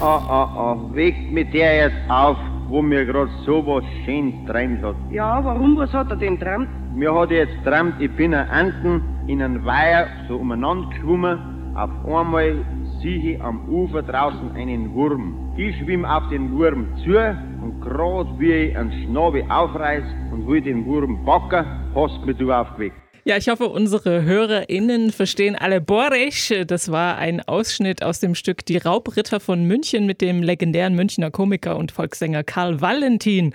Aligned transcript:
ah, 0.00 0.22
ah, 0.28 0.48
ah, 0.56 0.76
weckt 0.94 1.30
mit 1.30 1.52
der 1.52 1.76
jetzt 1.76 2.10
auf, 2.10 2.36
wo 2.68 2.80
mir 2.82 3.04
gerade 3.04 3.30
so 3.44 3.66
was 3.66 3.84
schön 4.04 4.46
träumt 4.46 4.82
hat. 4.82 4.96
Ja, 5.10 5.44
warum? 5.44 5.76
Was 5.76 5.92
hat 5.92 6.10
er 6.10 6.16
denn 6.16 6.38
träumt? 6.38 6.68
Mir 6.94 7.14
hat 7.14 7.30
jetzt 7.30 7.56
träumt, 7.64 7.94
ich 8.00 8.10
bin 8.16 8.34
ein 8.34 8.48
Enten 8.48 9.02
in 9.26 9.42
einem 9.42 9.64
Weiher 9.64 10.06
so 10.28 10.36
umeinander 10.36 10.88
geschwommen. 10.88 11.38
Auf 11.74 11.90
einmal 12.04 12.64
sehe 13.00 13.34
ich 13.34 13.42
am 13.42 13.68
Ufer 13.68 14.02
draußen 14.02 14.52
einen 14.56 14.92
Wurm. 14.94 15.52
Ich 15.56 15.76
schwimm 15.78 16.04
auf 16.04 16.28
den 16.30 16.52
Wurm 16.52 16.86
zu 17.04 17.16
und 17.62 17.80
grad 17.80 18.26
wie 18.38 18.52
ich 18.52 18.76
einen 18.76 18.92
Schnabel 18.92 19.44
aufreiß 19.48 20.04
und 20.32 20.48
will 20.48 20.60
den 20.60 20.84
Wurm 20.86 21.24
backen, 21.24 21.64
hast 21.94 22.24
mich 22.26 22.36
du 22.38 22.52
aufgeweckt. 22.52 22.96
Ja, 23.22 23.36
ich 23.36 23.50
hoffe, 23.50 23.68
unsere 23.68 24.22
HörerInnen 24.22 25.12
verstehen 25.12 25.54
alle 25.54 25.82
Borisch. 25.82 26.54
Das 26.66 26.90
war 26.90 27.18
ein 27.18 27.42
Ausschnitt 27.42 28.02
aus 28.02 28.18
dem 28.18 28.34
Stück 28.34 28.64
Die 28.64 28.78
Raubritter 28.78 29.40
von 29.40 29.64
München 29.64 30.06
mit 30.06 30.22
dem 30.22 30.42
legendären 30.42 30.94
Münchner 30.94 31.30
Komiker 31.30 31.76
und 31.76 31.92
Volkssänger 31.92 32.44
Karl 32.44 32.80
Valentin. 32.80 33.52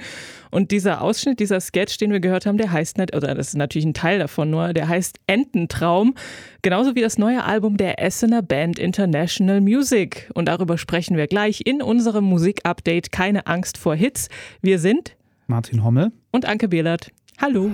Und 0.51 0.69
dieser 0.69 1.01
Ausschnitt, 1.01 1.39
dieser 1.39 1.59
Sketch, 1.59 1.97
den 1.97 2.11
wir 2.11 2.19
gehört 2.19 2.45
haben, 2.45 2.59
der 2.59 2.71
heißt 2.71 2.99
nicht, 2.99 3.15
oder 3.15 3.33
das 3.33 3.49
ist 3.49 3.55
natürlich 3.55 3.85
ein 3.85 3.95
Teil 3.95 4.19
davon 4.19 4.51
nur, 4.51 4.71
der 4.71 4.87
heißt 4.87 5.17
Ententraum. 5.25 6.13
Genauso 6.61 6.93
wie 6.93 7.01
das 7.01 7.17
neue 7.17 7.43
Album 7.43 7.77
der 7.77 7.99
Essener 7.99 8.43
Band 8.43 8.77
International 8.77 9.61
Music. 9.61 10.29
Und 10.35 10.47
darüber 10.47 10.77
sprechen 10.77 11.17
wir 11.17 11.25
gleich 11.25 11.61
in 11.65 11.81
unserem 11.81 12.25
Musikupdate 12.25 13.11
Keine 13.11 13.47
Angst 13.47 13.79
vor 13.79 13.95
Hits. 13.95 14.29
Wir 14.61 14.77
sind 14.77 15.15
Martin 15.47 15.83
Hommel 15.83 16.11
und 16.31 16.45
Anke 16.45 16.67
Behlert. 16.67 17.09
Hallo. 17.41 17.71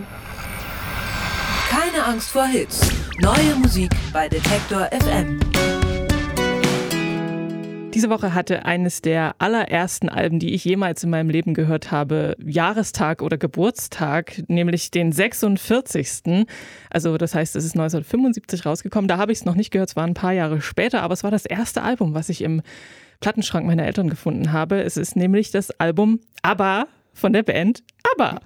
Keine 1.71 2.03
Angst 2.03 2.31
vor 2.31 2.47
Hits. 2.47 2.91
Neue 3.21 3.55
Musik 3.55 3.91
bei 4.11 4.27
Detektor 4.27 4.89
FM. 4.91 5.39
Diese 7.93 8.09
Woche 8.09 8.33
hatte 8.33 8.65
eines 8.65 9.01
der 9.01 9.35
allerersten 9.37 10.09
Alben, 10.09 10.39
die 10.39 10.53
ich 10.53 10.65
jemals 10.65 11.01
in 11.05 11.09
meinem 11.09 11.29
Leben 11.29 11.53
gehört 11.53 11.89
habe, 11.89 12.35
Jahrestag 12.43 13.21
oder 13.21 13.37
Geburtstag, 13.37 14.43
nämlich 14.49 14.91
den 14.91 15.13
46. 15.13 16.45
Also 16.89 17.17
das 17.17 17.35
heißt, 17.35 17.55
es 17.55 17.63
ist 17.63 17.75
1975 17.75 18.65
rausgekommen. 18.65 19.07
Da 19.07 19.17
habe 19.17 19.31
ich 19.31 19.39
es 19.39 19.45
noch 19.45 19.55
nicht 19.55 19.71
gehört, 19.71 19.91
es 19.91 19.95
war 19.95 20.05
ein 20.05 20.13
paar 20.13 20.33
Jahre 20.33 20.59
später, 20.59 21.01
aber 21.03 21.13
es 21.13 21.23
war 21.23 21.31
das 21.31 21.45
erste 21.45 21.83
Album, 21.83 22.13
was 22.13 22.27
ich 22.27 22.41
im 22.41 22.63
Plattenschrank 23.21 23.65
meiner 23.65 23.85
Eltern 23.85 24.09
gefunden 24.09 24.51
habe. 24.51 24.81
Es 24.81 24.97
ist 24.97 25.15
nämlich 25.15 25.51
das 25.51 25.71
Album 25.79 26.19
ABBA 26.41 26.87
von 27.13 27.31
der 27.31 27.43
Band 27.43 27.81
ABBA. 28.11 28.41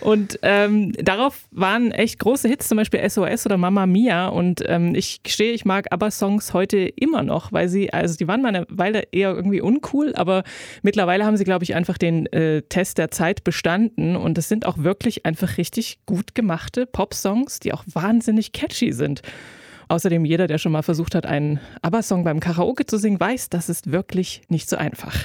Und 0.00 0.38
ähm, 0.42 0.92
darauf 0.92 1.46
waren 1.50 1.92
echt 1.92 2.18
große 2.18 2.48
Hits, 2.48 2.68
zum 2.68 2.76
Beispiel 2.76 3.08
SOS 3.08 3.46
oder 3.46 3.56
Mama 3.56 3.86
Mia. 3.86 4.28
Und 4.28 4.62
ähm, 4.66 4.94
ich 4.94 5.22
gestehe, 5.22 5.52
ich 5.52 5.64
mag 5.64 5.92
ABBA-Songs 5.92 6.52
heute 6.54 6.78
immer 6.78 7.22
noch, 7.22 7.52
weil 7.52 7.68
sie, 7.68 7.92
also 7.92 8.16
die 8.16 8.28
waren 8.28 8.42
mal 8.42 8.48
eine 8.48 8.66
Weile 8.68 9.04
eher 9.12 9.34
irgendwie 9.34 9.60
uncool, 9.60 10.14
aber 10.14 10.44
mittlerweile 10.82 11.24
haben 11.24 11.36
sie, 11.36 11.44
glaube 11.44 11.64
ich, 11.64 11.74
einfach 11.74 11.98
den 11.98 12.26
äh, 12.26 12.62
Test 12.62 12.98
der 12.98 13.10
Zeit 13.10 13.44
bestanden. 13.44 14.16
Und 14.16 14.38
es 14.38 14.48
sind 14.48 14.66
auch 14.66 14.78
wirklich 14.78 15.26
einfach 15.26 15.58
richtig 15.58 15.98
gut 16.06 16.34
gemachte 16.34 16.86
Pop-Songs, 16.86 17.60
die 17.60 17.72
auch 17.72 17.84
wahnsinnig 17.86 18.52
catchy 18.52 18.92
sind. 18.92 19.22
Außerdem 19.90 20.26
jeder, 20.26 20.46
der 20.46 20.58
schon 20.58 20.72
mal 20.72 20.82
versucht 20.82 21.14
hat, 21.14 21.24
einen 21.24 21.60
ABBA-Song 21.80 22.22
beim 22.22 22.40
Karaoke 22.40 22.84
zu 22.84 22.98
singen, 22.98 23.18
weiß, 23.18 23.48
das 23.48 23.70
ist 23.70 23.90
wirklich 23.90 24.42
nicht 24.48 24.68
so 24.68 24.76
einfach. 24.76 25.16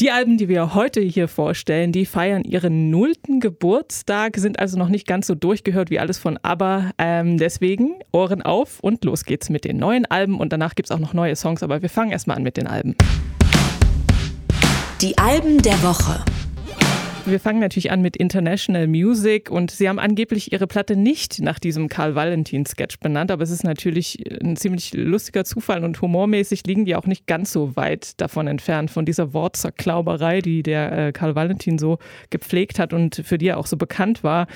Die 0.00 0.10
Alben, 0.10 0.36
die 0.36 0.48
wir 0.48 0.74
heute 0.74 1.00
hier 1.00 1.28
vorstellen, 1.28 1.92
die 1.92 2.04
feiern 2.04 2.42
ihren 2.42 2.90
nullten 2.90 3.38
Geburtstag, 3.38 4.36
sind 4.36 4.58
also 4.58 4.76
noch 4.76 4.88
nicht 4.88 5.06
ganz 5.06 5.28
so 5.28 5.36
durchgehört 5.36 5.90
wie 5.90 6.00
alles 6.00 6.18
von 6.18 6.38
ABBA. 6.42 6.90
Ähm, 6.98 7.38
deswegen 7.38 8.00
Ohren 8.10 8.42
auf 8.42 8.80
und 8.80 9.04
los 9.04 9.24
geht's 9.24 9.48
mit 9.48 9.64
den 9.64 9.76
neuen 9.76 10.06
Alben 10.06 10.40
und 10.40 10.52
danach 10.52 10.74
gibt's 10.74 10.90
auch 10.90 10.98
noch 10.98 11.14
neue 11.14 11.36
Songs, 11.36 11.62
aber 11.62 11.80
wir 11.80 11.88
fangen 11.88 12.10
erstmal 12.10 12.36
an 12.36 12.42
mit 12.42 12.56
den 12.56 12.66
Alben. 12.66 12.96
Die 15.00 15.16
Alben 15.18 15.62
der 15.62 15.80
Woche. 15.84 16.24
Wir 17.28 17.40
fangen 17.40 17.60
natürlich 17.60 17.90
an 17.90 18.00
mit 18.00 18.16
International 18.16 18.86
Music 18.86 19.50
und 19.50 19.70
sie 19.70 19.86
haben 19.86 19.98
angeblich 19.98 20.50
ihre 20.50 20.66
Platte 20.66 20.96
nicht 20.96 21.42
nach 21.42 21.58
diesem 21.58 21.90
Karl 21.90 22.14
Valentin 22.14 22.64
Sketch 22.64 23.00
benannt, 23.00 23.30
aber 23.30 23.42
es 23.42 23.50
ist 23.50 23.64
natürlich 23.64 24.24
ein 24.42 24.56
ziemlich 24.56 24.94
lustiger 24.94 25.44
Zufall 25.44 25.84
und 25.84 26.00
humormäßig 26.00 26.66
liegen 26.66 26.86
die 26.86 26.96
auch 26.96 27.04
nicht 27.04 27.26
ganz 27.26 27.52
so 27.52 27.76
weit 27.76 28.18
davon 28.18 28.46
entfernt 28.46 28.90
von 28.90 29.04
dieser 29.04 29.34
Wortzerklauberei, 29.34 30.40
die 30.40 30.62
der 30.62 31.08
äh, 31.08 31.12
Karl 31.12 31.34
Valentin 31.34 31.76
so 31.78 31.98
gepflegt 32.30 32.78
hat 32.78 32.94
und 32.94 33.16
für 33.16 33.36
die 33.36 33.48
er 33.48 33.58
auch 33.58 33.66
so 33.66 33.76
bekannt 33.76 34.24
war. 34.24 34.46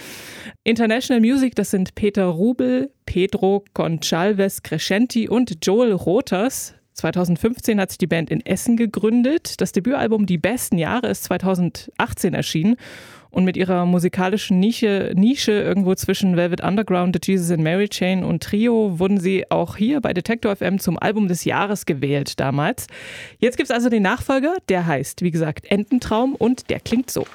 International 0.64 1.20
Music, 1.20 1.54
das 1.54 1.70
sind 1.70 1.94
Peter 1.94 2.24
Rubel, 2.24 2.90
Pedro 3.04 3.64
Conchalves 3.74 4.62
Crescenti 4.62 5.28
und 5.28 5.58
Joel 5.62 5.92
Rothers. 5.92 6.74
2015 6.94 7.80
hat 7.80 7.90
sich 7.90 7.98
die 7.98 8.06
Band 8.06 8.30
in 8.30 8.44
Essen 8.44 8.76
gegründet. 8.76 9.60
Das 9.60 9.72
Debütalbum 9.72 10.26
Die 10.26 10.38
besten 10.38 10.78
Jahre 10.78 11.08
ist 11.08 11.24
2018 11.24 12.34
erschienen. 12.34 12.76
Und 13.30 13.46
mit 13.46 13.56
ihrer 13.56 13.86
musikalischen 13.86 14.60
Nische, 14.60 15.12
Nische 15.16 15.52
irgendwo 15.52 15.94
zwischen 15.94 16.36
Velvet 16.36 16.62
Underground, 16.62 17.16
The 17.16 17.32
Jesus 17.32 17.50
and 17.50 17.62
Mary 17.62 17.88
Chain 17.88 18.24
und 18.24 18.42
Trio 18.42 18.98
wurden 18.98 19.18
sie 19.18 19.50
auch 19.50 19.76
hier 19.76 20.02
bei 20.02 20.12
Detector 20.12 20.54
FM 20.54 20.78
zum 20.78 20.98
Album 20.98 21.28
des 21.28 21.46
Jahres 21.46 21.86
gewählt 21.86 22.38
damals. 22.38 22.88
Jetzt 23.38 23.56
gibt 23.56 23.70
es 23.70 23.74
also 23.74 23.88
den 23.88 24.02
Nachfolger, 24.02 24.56
der 24.68 24.86
heißt, 24.86 25.22
wie 25.22 25.30
gesagt, 25.30 25.64
Ententraum 25.70 26.34
und 26.34 26.68
der 26.68 26.78
klingt 26.78 27.10
so. 27.10 27.26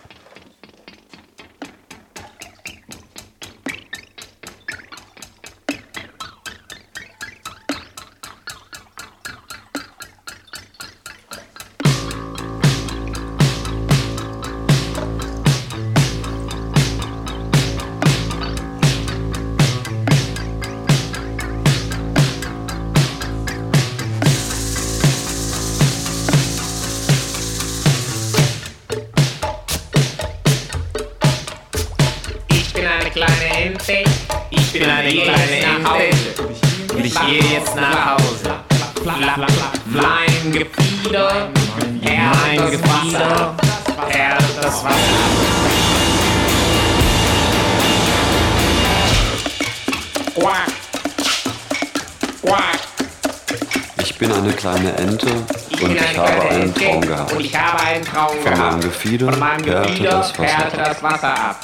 Ich 54.20 54.28
bin 54.28 54.32
eine 54.32 54.52
kleine 54.52 54.98
Ente 54.98 55.28
und 55.80 55.96
ich 55.96 56.18
habe 56.18 56.50
einen 56.50 56.74
Traum 56.74 57.02
gehabt. 57.02 57.32
Von 57.32 58.58
meinem 58.58 58.82
Gefieder 58.82 59.28
perlte 59.28 60.76
das 60.76 61.04
Wasser 61.04 61.36
ab. 61.40 61.62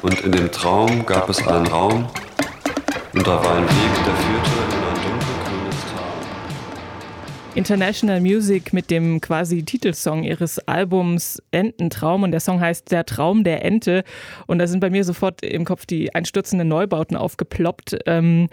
Und 0.00 0.20
in 0.22 0.32
dem 0.32 0.50
Traum 0.50 1.04
gab 1.04 1.28
es 1.28 1.46
einen 1.46 1.66
Raum 1.66 2.08
und 3.12 3.26
da 3.26 3.32
war 3.44 3.54
ein 3.56 3.64
Weg, 3.64 3.94
der 4.06 4.14
führte 4.14 4.81
International 7.54 8.20
Music 8.20 8.72
mit 8.72 8.90
dem 8.90 9.20
quasi 9.20 9.62
Titelsong 9.62 10.22
ihres 10.22 10.58
Albums 10.60 11.42
Ententraum 11.50 12.22
und 12.22 12.30
der 12.30 12.40
Song 12.40 12.60
heißt 12.60 12.90
Der 12.90 13.04
Traum 13.04 13.44
der 13.44 13.62
Ente 13.64 14.04
und 14.46 14.58
da 14.58 14.66
sind 14.66 14.80
bei 14.80 14.88
mir 14.88 15.04
sofort 15.04 15.44
im 15.44 15.66
Kopf 15.66 15.84
die 15.84 16.14
einstürzenden 16.14 16.68
Neubauten 16.68 17.14
aufgeploppt. 17.14 17.98
Ähm, 18.06 18.48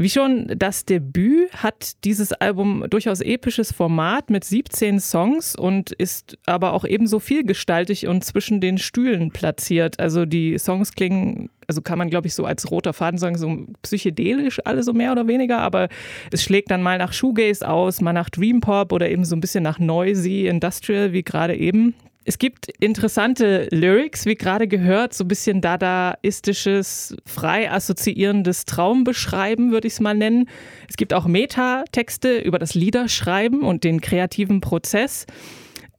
wie 0.00 0.08
schon 0.08 0.46
das 0.56 0.84
Debüt 0.84 1.52
hat 1.52 2.04
dieses 2.04 2.32
Album 2.32 2.84
durchaus 2.88 3.20
episches 3.20 3.72
Format 3.72 4.30
mit 4.30 4.44
17 4.44 5.00
Songs 5.00 5.56
und 5.56 5.90
ist 5.90 6.38
aber 6.46 6.72
auch 6.72 6.84
ebenso 6.84 7.18
vielgestaltig 7.18 8.06
und 8.06 8.24
zwischen 8.24 8.60
den 8.60 8.78
Stühlen 8.78 9.32
platziert. 9.32 9.98
Also 9.98 10.24
die 10.24 10.56
Songs 10.56 10.92
klingen, 10.92 11.50
also 11.66 11.82
kann 11.82 11.98
man 11.98 12.10
glaube 12.10 12.28
ich 12.28 12.34
so 12.34 12.44
als 12.44 12.70
roter 12.70 12.92
Faden 12.92 13.18
sagen, 13.18 13.36
so 13.36 13.66
psychedelisch 13.82 14.60
alle 14.64 14.84
so 14.84 14.92
mehr 14.92 15.10
oder 15.10 15.26
weniger, 15.26 15.58
aber 15.58 15.88
es 16.30 16.44
schlägt 16.44 16.70
dann 16.70 16.80
mal 16.80 16.98
nach 16.98 17.12
Shoegaze 17.12 17.68
aus, 17.68 18.00
mal 18.00 18.12
nach 18.12 18.30
Dream 18.30 18.60
Pop 18.60 18.92
oder 18.92 19.10
eben 19.10 19.24
so 19.24 19.34
ein 19.34 19.40
bisschen 19.40 19.64
nach 19.64 19.80
Noisy 19.80 20.46
Industrial 20.46 21.12
wie 21.12 21.24
gerade 21.24 21.56
eben. 21.56 21.94
Es 22.28 22.36
gibt 22.36 22.68
interessante 22.78 23.68
Lyrics, 23.70 24.26
wie 24.26 24.34
gerade 24.34 24.68
gehört, 24.68 25.14
so 25.14 25.24
ein 25.24 25.28
bisschen 25.28 25.62
dadaistisches, 25.62 27.16
frei 27.24 27.70
assoziierendes 27.70 28.66
Traumbeschreiben, 28.66 29.70
würde 29.72 29.86
ich 29.86 29.94
es 29.94 30.00
mal 30.00 30.14
nennen. 30.14 30.46
Es 30.90 30.98
gibt 30.98 31.14
auch 31.14 31.24
Metatexte 31.24 32.36
über 32.36 32.58
das 32.58 32.74
Liederschreiben 32.74 33.62
und 33.62 33.82
den 33.82 34.02
kreativen 34.02 34.60
Prozess. 34.60 35.24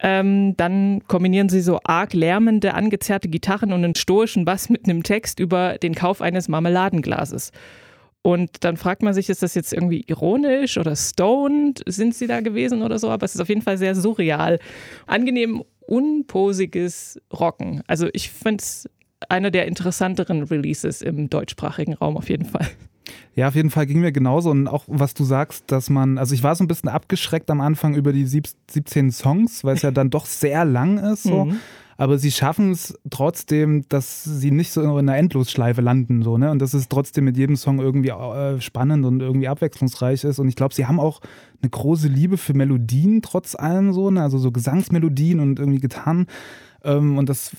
Ähm, 0.01 0.55
dann 0.55 1.01
kombinieren 1.07 1.49
sie 1.49 1.61
so 1.61 1.79
arg 1.83 2.13
lärmende, 2.13 2.75
angezerrte 2.75 3.27
Gitarren 3.27 3.73
und 3.73 3.83
einen 3.83 3.95
stoischen 3.95 4.45
Bass 4.45 4.69
mit 4.69 4.85
einem 4.85 5.01
Text 5.01 5.39
über 5.39 5.79
den 5.79 5.95
Kauf 5.95 6.21
eines 6.21 6.47
Marmeladenglases. 6.47 7.51
Und 8.21 8.63
dann 8.63 8.77
fragt 8.77 9.01
man 9.01 9.13
sich, 9.13 9.29
ist 9.29 9.43
das 9.43 9.55
jetzt 9.55 9.73
irgendwie 9.73 10.03
ironisch 10.07 10.77
oder 10.77 10.95
stoned? 10.95 11.81
Sind 11.85 12.15
sie 12.15 12.27
da 12.27 12.41
gewesen 12.41 12.81
oder 12.81 12.99
so? 12.99 13.09
Aber 13.09 13.25
es 13.25 13.33
ist 13.33 13.41
auf 13.41 13.49
jeden 13.49 13.61
Fall 13.61 13.77
sehr 13.77 13.95
surreal. 13.95 14.59
Angenehm 15.07 15.63
unposiges 15.87 17.19
Rocken. 17.33 17.81
Also 17.87 18.09
ich 18.13 18.29
finde 18.29 18.61
es 18.61 18.89
einer 19.27 19.51
der 19.51 19.65
interessanteren 19.65 20.43
Releases 20.43 21.01
im 21.01 21.29
deutschsprachigen 21.29 21.93
Raum 21.93 22.17
auf 22.17 22.29
jeden 22.29 22.45
Fall. 22.45 22.67
Ja, 23.35 23.47
auf 23.47 23.55
jeden 23.55 23.69
Fall 23.69 23.85
ging 23.85 24.01
mir 24.01 24.11
genauso. 24.11 24.51
Und 24.51 24.67
auch 24.67 24.83
was 24.87 25.13
du 25.13 25.23
sagst, 25.23 25.71
dass 25.71 25.89
man, 25.89 26.17
also 26.17 26.35
ich 26.35 26.43
war 26.43 26.55
so 26.55 26.63
ein 26.63 26.67
bisschen 26.67 26.89
abgeschreckt 26.89 27.49
am 27.49 27.61
Anfang 27.61 27.95
über 27.95 28.13
die 28.13 28.25
17 28.25 29.11
Songs, 29.11 29.63
weil 29.63 29.75
es 29.75 29.81
ja 29.81 29.91
dann 29.91 30.09
doch 30.09 30.25
sehr 30.25 30.65
lang 30.65 30.97
ist. 30.97 31.23
So. 31.23 31.45
Mhm. 31.45 31.59
Aber 31.99 32.17
sie 32.17 32.31
schaffen 32.31 32.71
es 32.71 32.97
trotzdem, 33.09 33.83
dass 33.89 34.23
sie 34.23 34.51
nicht 34.51 34.71
so 34.71 34.81
in 34.81 34.89
einer 34.89 35.17
Endlosschleife 35.17 35.81
landen. 35.81 36.23
So, 36.23 36.37
ne? 36.37 36.49
Und 36.49 36.59
dass 36.59 36.73
es 36.73 36.87
trotzdem 36.87 37.25
mit 37.25 37.35
jedem 37.35 37.57
Song 37.57 37.79
irgendwie 37.79 38.07
äh, 38.07 38.61
spannend 38.61 39.05
und 39.05 39.19
irgendwie 39.19 39.49
abwechslungsreich 39.49 40.23
ist. 40.23 40.39
Und 40.39 40.47
ich 40.47 40.55
glaube, 40.55 40.73
sie 40.73 40.85
haben 40.85 40.97
auch 40.97 41.19
eine 41.61 41.69
große 41.69 42.07
Liebe 42.07 42.37
für 42.37 42.53
Melodien 42.53 43.21
trotz 43.21 43.53
allem 43.53 43.91
so, 43.91 44.11
ne? 44.11 44.23
also 44.23 44.37
so 44.37 44.49
Gesangsmelodien 44.49 45.41
und 45.41 45.59
irgendwie 45.59 45.81
Gitarren. 45.81 46.27
Ähm, 46.85 47.17
und 47.17 47.27
das 47.27 47.51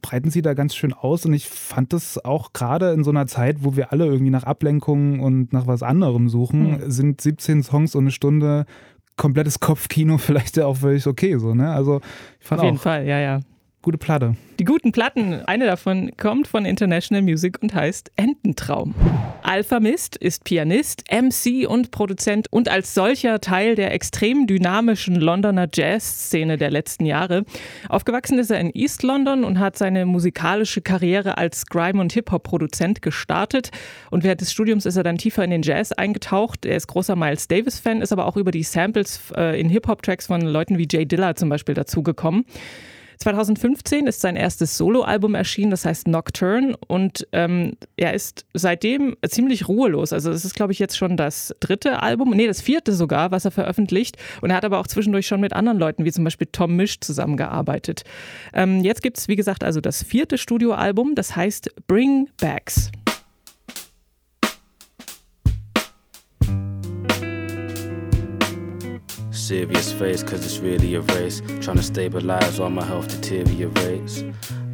breiten 0.00 0.30
sie 0.30 0.42
da 0.42 0.54
ganz 0.54 0.76
schön 0.76 0.92
aus. 0.92 1.26
Und 1.26 1.32
ich 1.34 1.48
fand 1.48 1.92
das 1.92 2.24
auch 2.24 2.52
gerade 2.52 2.92
in 2.92 3.02
so 3.02 3.10
einer 3.10 3.26
Zeit, 3.26 3.64
wo 3.64 3.74
wir 3.74 3.90
alle 3.90 4.06
irgendwie 4.06 4.30
nach 4.30 4.44
Ablenkungen 4.44 5.18
und 5.18 5.52
nach 5.52 5.66
was 5.66 5.82
anderem 5.82 6.28
suchen, 6.28 6.70
mhm. 6.70 6.88
sind 6.88 7.20
17 7.20 7.64
Songs 7.64 7.96
und 7.96 8.04
eine 8.04 8.12
Stunde 8.12 8.64
komplettes 9.16 9.58
Kopfkino 9.58 10.18
vielleicht 10.18 10.56
ja 10.56 10.66
auch 10.66 10.76
völlig 10.76 11.04
okay. 11.04 11.36
So, 11.36 11.52
ne? 11.52 11.72
Also 11.72 12.00
ich 12.38 12.46
fand 12.46 12.60
Auf 12.60 12.64
jeden 12.64 12.76
auch, 12.76 12.82
Fall, 12.82 13.04
ja, 13.04 13.18
ja. 13.18 13.40
Gute 13.80 13.96
Platte. 13.96 14.34
Die 14.58 14.64
guten 14.64 14.90
Platten, 14.90 15.34
eine 15.46 15.66
davon 15.66 16.10
kommt 16.16 16.48
von 16.48 16.64
International 16.64 17.22
Music 17.22 17.62
und 17.62 17.72
heißt 17.72 18.10
Ententraum. 18.16 18.92
Alpha 19.44 19.78
Mist 19.78 20.16
ist 20.16 20.42
Pianist, 20.42 21.04
MC 21.12 21.64
und 21.68 21.92
Produzent 21.92 22.48
und 22.50 22.68
als 22.68 22.92
solcher 22.92 23.40
Teil 23.40 23.76
der 23.76 23.94
extrem 23.94 24.48
dynamischen 24.48 25.14
Londoner 25.14 25.68
Jazz-Szene 25.72 26.56
der 26.56 26.72
letzten 26.72 27.06
Jahre. 27.06 27.44
Aufgewachsen 27.88 28.40
ist 28.40 28.50
er 28.50 28.58
in 28.58 28.74
East 28.74 29.04
London 29.04 29.44
und 29.44 29.60
hat 29.60 29.78
seine 29.78 30.06
musikalische 30.06 30.80
Karriere 30.80 31.38
als 31.38 31.66
Grime- 31.66 32.00
und 32.00 32.12
Hip-Hop-Produzent 32.12 33.00
gestartet. 33.00 33.70
Und 34.10 34.24
während 34.24 34.40
des 34.40 34.50
Studiums 34.50 34.86
ist 34.86 34.96
er 34.96 35.04
dann 35.04 35.18
tiefer 35.18 35.44
in 35.44 35.50
den 35.50 35.62
Jazz 35.62 35.92
eingetaucht. 35.92 36.66
Er 36.66 36.76
ist 36.76 36.88
großer 36.88 37.14
Miles 37.14 37.46
Davis-Fan, 37.46 38.02
ist 38.02 38.12
aber 38.12 38.26
auch 38.26 38.36
über 38.36 38.50
die 38.50 38.64
Samples 38.64 39.32
äh, 39.36 39.58
in 39.58 39.68
Hip-Hop-Tracks 39.70 40.26
von 40.26 40.40
Leuten 40.40 40.78
wie 40.78 40.88
Jay 40.90 41.06
Dilla 41.06 41.36
zum 41.36 41.48
Beispiel 41.48 41.76
dazugekommen. 41.76 42.44
2015 43.18 44.06
ist 44.06 44.20
sein 44.20 44.36
erstes 44.36 44.76
Soloalbum 44.76 45.34
erschienen, 45.34 45.70
das 45.70 45.84
heißt 45.84 46.08
Nocturne. 46.08 46.76
Und 46.86 47.26
ähm, 47.32 47.72
er 47.96 48.14
ist 48.14 48.46
seitdem 48.54 49.16
ziemlich 49.26 49.68
ruhelos. 49.68 50.12
Also 50.12 50.30
es 50.30 50.44
ist, 50.44 50.54
glaube 50.54 50.72
ich, 50.72 50.78
jetzt 50.78 50.96
schon 50.96 51.16
das 51.16 51.54
dritte 51.60 52.02
Album, 52.02 52.30
nee, 52.30 52.46
das 52.46 52.60
vierte 52.60 52.92
sogar, 52.92 53.30
was 53.30 53.44
er 53.44 53.50
veröffentlicht. 53.50 54.16
Und 54.40 54.50
er 54.50 54.56
hat 54.56 54.64
aber 54.64 54.78
auch 54.78 54.86
zwischendurch 54.86 55.26
schon 55.26 55.40
mit 55.40 55.52
anderen 55.52 55.78
Leuten, 55.78 56.04
wie 56.04 56.12
zum 56.12 56.24
Beispiel 56.24 56.48
Tom 56.50 56.76
Misch, 56.76 57.00
zusammengearbeitet. 57.00 58.04
Ähm, 58.52 58.82
jetzt 58.82 59.02
gibt 59.02 59.18
es, 59.18 59.28
wie 59.28 59.36
gesagt, 59.36 59.64
also 59.64 59.80
das 59.80 60.02
vierte 60.02 60.38
Studioalbum, 60.38 61.14
das 61.14 61.36
heißt 61.36 61.70
Bring 61.86 62.28
Backs. 62.40 62.90
Serious 69.48 69.94
face, 69.94 70.22
cause 70.22 70.44
it's 70.44 70.58
really 70.58 70.94
a 70.94 71.00
race. 71.00 71.40
Trying 71.62 71.78
to 71.78 71.82
stabilize 71.82 72.60
while 72.60 72.68
my 72.68 72.84
health 72.84 73.08
deteriorates. 73.08 74.22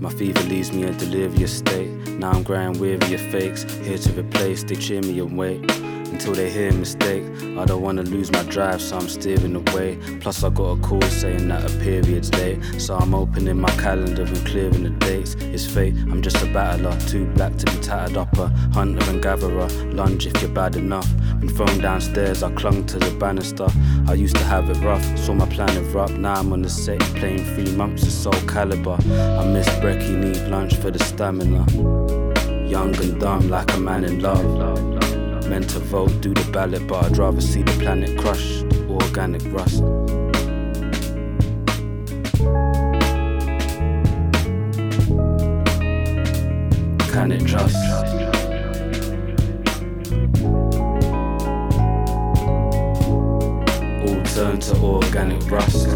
My 0.01 0.11
fever 0.11 0.43
leaves 0.49 0.73
me 0.73 0.83
in 0.83 0.97
delirious 0.97 1.59
state. 1.59 1.91
Now 2.19 2.33
I'm 2.33 2.43
grind 2.43 2.81
weary 2.81 3.15
of 3.15 3.21
fakes, 3.21 3.63
here 3.87 3.99
to 3.99 4.21
replace, 4.21 4.65
they 4.65 4.75
cheer 4.75 5.01
me 5.01 5.21
and 5.21 5.39
wait 5.39 5.61
until 6.15 6.33
they 6.33 6.51
hear 6.51 6.71
a 6.71 6.73
mistake. 6.73 7.25
I 7.57 7.65
don't 7.65 7.83
wanna 7.83 8.03
lose 8.03 8.33
my 8.33 8.43
drive, 8.45 8.81
so 8.83 8.97
I'm 8.97 9.09
steering 9.09 9.55
away. 9.55 9.97
Plus, 10.21 10.43
I 10.43 10.51
got 10.51 10.79
a 10.79 10.81
call 10.81 11.03
saying 11.03 11.49
that 11.49 11.71
a 11.71 11.79
period's 11.79 12.33
late. 12.35 12.59
So 12.81 12.97
I'm 12.97 13.15
opening 13.15 13.61
my 13.61 13.71
calendar 13.77 14.23
and 14.23 14.47
clearing 14.47 14.83
the 14.83 14.91
dates. 14.91 15.35
It's 15.39 15.67
fate, 15.67 15.95
I'm 16.11 16.21
just 16.21 16.43
a 16.43 16.47
battler, 16.47 16.97
too 17.09 17.27
black 17.35 17.57
to 17.59 17.67
be 17.67 17.79
tattered 17.81 18.17
up. 18.17 18.37
A 18.39 18.49
hunter 18.73 19.09
and 19.11 19.23
gatherer, 19.23 19.69
lunge 19.93 20.27
if 20.27 20.41
you're 20.43 20.51
bad 20.51 20.75
enough. 20.77 21.09
Thrown 21.49 21.79
downstairs, 21.79 22.43
I 22.43 22.51
clung 22.53 22.85
to 22.87 22.99
the 22.99 23.11
banister. 23.13 23.67
I 24.09 24.15
used 24.15 24.35
to 24.37 24.45
have 24.45 24.69
it 24.71 24.77
rough, 24.79 25.05
saw 25.17 25.35
my 25.35 25.47
plan 25.47 25.77
erupt. 25.77 26.15
Now 26.15 26.35
I'm 26.35 26.53
on 26.53 26.63
the 26.63 26.69
set 26.69 27.01
playing 27.17 27.45
three 27.55 27.71
months 27.77 28.03
of 28.03 28.11
soul 28.11 28.49
caliber. 28.49 28.99
I 29.41 29.47
miss 29.47 29.69
brekkie, 29.79 30.17
need 30.17 30.49
lunch 30.51 30.75
for 30.75 30.91
the 30.91 30.99
stamina. 30.99 31.65
Young 32.69 32.97
and 32.97 33.21
dumb, 33.21 33.49
like 33.49 33.73
a 33.73 33.79
man 33.79 34.05
in 34.05 34.21
love. 34.21 34.45
Meant 35.49 35.71
to 35.71 35.79
vote, 35.79 36.21
do 36.21 36.35
the 36.35 36.51
ballot, 36.51 36.87
but 36.89 37.05
I'd 37.05 37.17
rather 37.19 37.41
see 37.41 37.63
the 37.63 37.73
planet 37.73 38.19
crushed. 38.19 38.65
Organic 38.89 39.43
rust. 39.53 39.83
Can 47.13 47.31
it 47.31 47.47
trust? 47.47 48.04
Turn 54.35 54.59
to 54.59 54.77
organic 54.79 55.49
rust. 55.49 55.87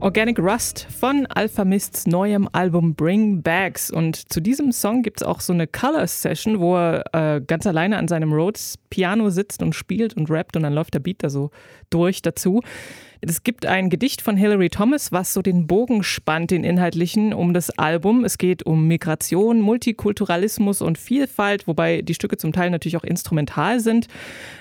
Organic 0.00 0.38
Rust 0.38 0.86
von 0.88 1.26
Alpha 1.26 1.66
Mists 1.66 2.06
neuem 2.06 2.48
Album 2.52 2.94
Bring 2.94 3.42
Bags. 3.42 3.90
Und 3.90 4.32
zu 4.32 4.40
diesem 4.40 4.72
Song 4.72 5.02
gibt 5.02 5.20
es 5.20 5.26
auch 5.26 5.40
so 5.40 5.52
eine 5.52 5.66
Colors 5.66 6.22
Session, 6.22 6.60
wo 6.60 6.76
er 6.76 7.04
äh, 7.12 7.40
ganz 7.42 7.66
alleine 7.66 7.98
an 7.98 8.08
seinem 8.08 8.32
Rhodes 8.32 8.78
Piano 8.90 9.30
sitzt 9.30 9.62
und 9.62 9.74
spielt 9.74 10.14
und 10.16 10.30
rappt 10.30 10.56
und 10.56 10.62
dann 10.62 10.74
läuft 10.74 10.94
der 10.94 11.00
Beat 11.00 11.22
da 11.22 11.30
so 11.30 11.50
durch 11.90 12.22
dazu. 12.22 12.62
Es 13.20 13.42
gibt 13.42 13.66
ein 13.66 13.90
Gedicht 13.90 14.22
von 14.22 14.36
Hilary 14.36 14.70
Thomas, 14.70 15.10
was 15.10 15.34
so 15.34 15.42
den 15.42 15.66
Bogen 15.66 16.04
spannt, 16.04 16.52
den 16.52 16.62
inhaltlichen, 16.62 17.32
um 17.34 17.52
das 17.52 17.70
Album. 17.70 18.24
Es 18.24 18.38
geht 18.38 18.64
um 18.64 18.86
Migration, 18.86 19.60
Multikulturalismus 19.60 20.82
und 20.82 20.98
Vielfalt, 20.98 21.66
wobei 21.66 22.02
die 22.02 22.14
Stücke 22.14 22.36
zum 22.36 22.52
Teil 22.52 22.70
natürlich 22.70 22.96
auch 22.96 23.04
instrumental 23.04 23.80
sind. 23.80 24.06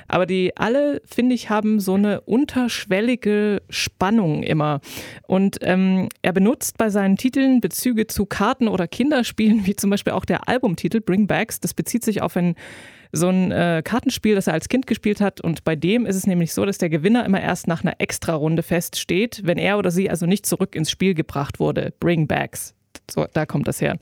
Aber 0.07 0.25
die 0.25 0.57
alle, 0.57 1.01
finde 1.06 1.35
ich, 1.35 1.51
haben 1.51 1.80
so 1.80 1.94
eine 1.94 2.21
unterschwellige 2.21 3.62
Spannung 3.69 4.41
immer. 4.41 4.81
Und 5.27 5.59
ähm, 5.62 6.09
er 6.23 6.33
benutzt 6.33 6.80
bei 6.80 6.89
seinen 6.89 7.15
Titeln 7.15 7.62
Bezüge 7.62 8.07
zu 8.07 8.25
Karten 8.25 8.68
oder 8.68 8.88
Kinderspielen, 8.88 9.68
wie 9.68 9.75
zum 9.75 9.92
Beispiel 9.92 10.13
auch 10.13 10.25
der 10.25 10.47
Albumtitel 10.47 10.99
Bring 10.99 11.28
Backs. 11.28 11.59
Das 11.59 11.75
bezieht 11.75 12.04
sich 12.04 12.23
auf 12.23 12.35
ein 12.35 12.56
so 13.11 13.30
ein 13.30 13.52
äh, 13.52 13.81
Kartenspiel, 13.83 14.35
das 14.35 14.47
er 14.47 14.54
als 14.54 14.69
Kind 14.69 14.87
gespielt 14.87 15.21
hat. 15.21 15.42
Und 15.42 15.64
bei 15.64 15.76
dem 15.76 16.06
ist 16.06 16.16
es 16.16 16.28
nämlich 16.28 16.54
so, 16.54 16.66
dass 16.66 16.78
der 16.78 16.90
Gewinner 16.90 17.26
immer 17.26 17.42
erst 17.42 17.68
nach 17.68 17.83
einer 17.83 17.99
Extra-Runde 17.99 18.64
feststeht, 18.64 19.42
wenn 19.44 19.57
er 19.57 19.78
oder 19.78 19.92
sie 19.92 20.09
also 20.09 20.26
nicht 20.26 20.45
zurück 20.45 20.76
ins 20.76 20.92
Spiel 20.92 21.14
gebracht 21.14 21.59
wurde. 21.59 21.94
Bring 21.99 22.28
Backs. 22.28 22.76
So, 23.09 23.26
da 23.31 23.45
kommt 23.45 23.69
das 23.69 23.80
her. 23.80 23.97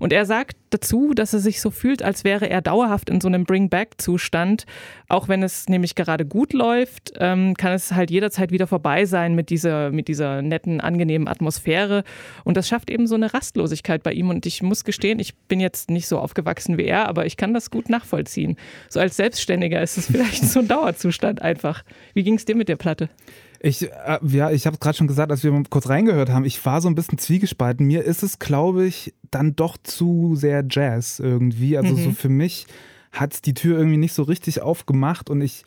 Und 0.00 0.12
er 0.12 0.26
sagt 0.26 0.56
dazu, 0.68 1.14
dass 1.14 1.32
er 1.32 1.40
sich 1.40 1.62
so 1.62 1.70
fühlt, 1.70 2.02
als 2.02 2.24
wäre 2.24 2.48
er 2.50 2.60
dauerhaft 2.60 3.08
in 3.08 3.20
so 3.20 3.28
einem 3.28 3.44
Bring-Back-Zustand. 3.44 4.66
Auch 5.08 5.28
wenn 5.28 5.42
es 5.42 5.68
nämlich 5.68 5.94
gerade 5.94 6.26
gut 6.26 6.52
läuft, 6.52 7.14
ähm, 7.18 7.54
kann 7.54 7.72
es 7.72 7.92
halt 7.92 8.10
jederzeit 8.10 8.52
wieder 8.52 8.66
vorbei 8.66 9.06
sein 9.06 9.34
mit 9.34 9.48
dieser, 9.48 9.90
mit 9.90 10.08
dieser 10.08 10.42
netten, 10.42 10.82
angenehmen 10.82 11.26
Atmosphäre. 11.26 12.04
Und 12.44 12.58
das 12.58 12.68
schafft 12.68 12.90
eben 12.90 13.06
so 13.06 13.14
eine 13.14 13.32
Rastlosigkeit 13.32 14.02
bei 14.02 14.12
ihm. 14.12 14.28
Und 14.28 14.44
ich 14.44 14.62
muss 14.62 14.84
gestehen, 14.84 15.20
ich 15.20 15.34
bin 15.34 15.58
jetzt 15.58 15.90
nicht 15.90 16.06
so 16.06 16.18
aufgewachsen 16.18 16.76
wie 16.76 16.84
er, 16.84 17.08
aber 17.08 17.24
ich 17.24 17.38
kann 17.38 17.54
das 17.54 17.70
gut 17.70 17.88
nachvollziehen. 17.88 18.56
So 18.90 19.00
als 19.00 19.16
Selbstständiger 19.16 19.80
ist 19.82 19.96
es 19.96 20.06
vielleicht 20.06 20.44
so 20.44 20.60
ein 20.60 20.68
Dauerzustand 20.68 21.40
einfach. 21.40 21.82
Wie 22.12 22.22
ging 22.22 22.34
es 22.34 22.44
dir 22.44 22.56
mit 22.56 22.68
der 22.68 22.76
Platte? 22.76 23.08
Ich, 23.62 23.82
äh, 23.82 24.18
ja, 24.22 24.50
ich 24.50 24.66
habe 24.66 24.78
gerade 24.78 24.96
schon 24.96 25.06
gesagt, 25.06 25.30
als 25.30 25.44
wir 25.44 25.62
kurz 25.68 25.88
reingehört 25.88 26.30
haben, 26.30 26.46
ich 26.46 26.64
war 26.64 26.80
so 26.80 26.88
ein 26.88 26.94
bisschen 26.94 27.18
zwiegespalten. 27.18 27.86
Mir 27.86 28.04
ist 28.04 28.22
es, 28.22 28.38
glaube 28.38 28.86
ich, 28.86 29.14
dann 29.30 29.54
doch 29.54 29.76
zu 29.82 30.34
sehr 30.34 30.64
Jazz 30.68 31.18
irgendwie. 31.18 31.76
Also 31.76 31.94
mhm. 31.94 32.04
so 32.04 32.10
für 32.12 32.30
mich 32.30 32.66
hat 33.12 33.34
es 33.34 33.42
die 33.42 33.54
Tür 33.54 33.76
irgendwie 33.76 33.98
nicht 33.98 34.14
so 34.14 34.22
richtig 34.22 34.62
aufgemacht 34.62 35.28
und 35.28 35.42
ich, 35.42 35.64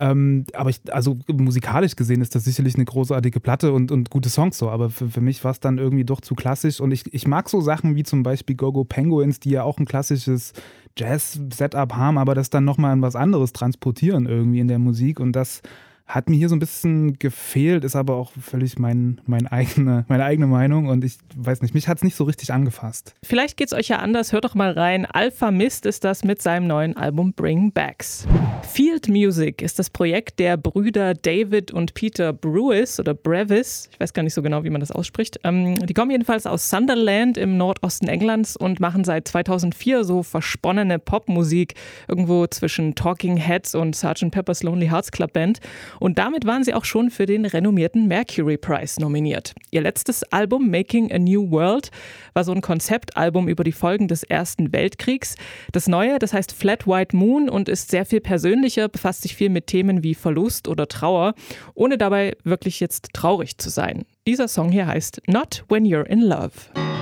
ähm, 0.00 0.46
aber 0.54 0.70
ich, 0.70 0.80
also 0.90 1.18
musikalisch 1.30 1.96
gesehen 1.96 2.22
ist 2.22 2.34
das 2.34 2.44
sicherlich 2.44 2.76
eine 2.76 2.84
großartige 2.84 3.40
Platte 3.40 3.72
und, 3.72 3.90
und 3.90 4.10
gute 4.10 4.28
Songs 4.28 4.56
so, 4.56 4.70
aber 4.70 4.90
für, 4.90 5.08
für 5.08 5.20
mich 5.20 5.42
war 5.44 5.50
es 5.50 5.60
dann 5.60 5.78
irgendwie 5.78 6.04
doch 6.04 6.20
zu 6.20 6.34
klassisch 6.34 6.80
und 6.80 6.92
ich, 6.92 7.12
ich 7.12 7.26
mag 7.26 7.50
so 7.50 7.60
Sachen 7.60 7.96
wie 7.96 8.04
zum 8.04 8.22
Beispiel 8.22 8.56
Gogo 8.56 8.84
Penguins, 8.84 9.40
die 9.40 9.50
ja 9.50 9.64
auch 9.64 9.78
ein 9.78 9.86
klassisches 9.86 10.52
Jazz-Setup 10.96 11.94
haben, 11.94 12.16
aber 12.16 12.34
das 12.34 12.48
dann 12.48 12.64
nochmal 12.64 12.94
in 12.94 13.02
was 13.02 13.16
anderes 13.16 13.52
transportieren 13.52 14.26
irgendwie 14.26 14.60
in 14.60 14.68
der 14.68 14.78
Musik 14.78 15.20
und 15.20 15.32
das 15.32 15.62
Hat 16.06 16.28
mir 16.28 16.36
hier 16.36 16.50
so 16.50 16.54
ein 16.54 16.58
bisschen 16.58 17.18
gefehlt, 17.18 17.82
ist 17.82 17.96
aber 17.96 18.16
auch 18.16 18.32
völlig 18.32 18.78
mein, 18.78 19.22
mein 19.24 19.46
eigene, 19.46 20.04
meine 20.08 20.24
eigene 20.24 20.46
Meinung 20.46 20.88
und 20.88 21.02
ich 21.02 21.16
weiß 21.34 21.62
nicht, 21.62 21.72
mich 21.72 21.88
hat 21.88 21.96
es 21.96 22.04
nicht 22.04 22.14
so 22.14 22.24
richtig 22.24 22.52
angefasst. 22.52 23.14
Vielleicht 23.24 23.56
geht 23.56 23.68
es 23.68 23.72
euch 23.72 23.88
ja 23.88 24.00
anders, 24.00 24.32
hört 24.32 24.44
doch 24.44 24.54
mal 24.54 24.72
rein. 24.72 25.06
Alpha 25.06 25.50
Mist 25.50 25.86
ist 25.86 26.04
das 26.04 26.22
mit 26.22 26.42
seinem 26.42 26.66
neuen 26.66 26.94
Album 26.94 27.32
Bring 27.32 27.72
Backs. 27.72 28.26
Field 28.62 29.08
Music 29.08 29.62
ist 29.62 29.78
das 29.78 29.88
Projekt 29.88 30.40
der 30.40 30.58
Brüder 30.58 31.14
David 31.14 31.72
und 31.72 31.94
Peter 31.94 32.34
Brewis 32.34 33.00
oder 33.00 33.14
Brevis, 33.14 33.88
ich 33.90 33.98
weiß 33.98 34.12
gar 34.12 34.22
nicht 34.22 34.34
so 34.34 34.42
genau, 34.42 34.62
wie 34.62 34.70
man 34.70 34.80
das 34.80 34.90
ausspricht. 34.90 35.40
Ähm, 35.42 35.86
die 35.86 35.94
kommen 35.94 36.10
jedenfalls 36.10 36.44
aus 36.44 36.68
Sunderland 36.68 37.38
im 37.38 37.56
Nordosten 37.56 38.08
Englands 38.08 38.58
und 38.58 38.78
machen 38.78 39.04
seit 39.04 39.26
2004 39.28 40.04
so 40.04 40.22
versponnene 40.22 40.98
Popmusik 40.98 41.74
irgendwo 42.08 42.46
zwischen 42.46 42.94
Talking 42.94 43.38
Heads 43.38 43.74
und 43.74 43.96
Sgt. 43.96 44.30
Pepper's 44.30 44.62
Lonely 44.62 44.88
Hearts 44.88 45.10
Club 45.10 45.32
Band. 45.32 45.60
Und 46.00 46.18
damit 46.18 46.46
waren 46.46 46.64
sie 46.64 46.74
auch 46.74 46.84
schon 46.84 47.10
für 47.10 47.26
den 47.26 47.44
renommierten 47.44 48.06
Mercury 48.06 48.56
Prize 48.56 49.00
nominiert. 49.00 49.54
Ihr 49.70 49.80
letztes 49.80 50.22
Album 50.24 50.70
Making 50.70 51.12
a 51.12 51.18
New 51.18 51.50
World 51.50 51.90
war 52.32 52.44
so 52.44 52.52
ein 52.52 52.60
Konzeptalbum 52.60 53.48
über 53.48 53.64
die 53.64 53.72
Folgen 53.72 54.08
des 54.08 54.22
Ersten 54.22 54.72
Weltkriegs. 54.72 55.36
Das 55.72 55.88
neue, 55.88 56.18
das 56.18 56.32
heißt 56.32 56.52
Flat 56.52 56.86
White 56.86 57.16
Moon 57.16 57.48
und 57.48 57.68
ist 57.68 57.90
sehr 57.90 58.04
viel 58.04 58.20
persönlicher, 58.20 58.88
befasst 58.88 59.22
sich 59.22 59.36
viel 59.36 59.50
mit 59.50 59.66
Themen 59.66 60.02
wie 60.02 60.14
Verlust 60.14 60.68
oder 60.68 60.88
Trauer, 60.88 61.34
ohne 61.74 61.98
dabei 61.98 62.36
wirklich 62.44 62.80
jetzt 62.80 63.10
traurig 63.12 63.58
zu 63.58 63.70
sein. 63.70 64.04
Dieser 64.26 64.48
Song 64.48 64.70
hier 64.70 64.86
heißt 64.86 65.22
Not 65.26 65.64
When 65.68 65.84
You're 65.84 66.06
in 66.06 66.20
Love. 66.20 66.93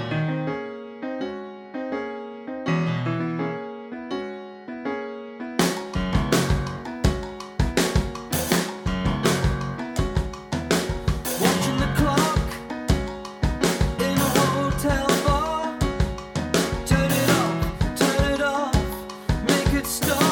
Stop. 19.85 20.32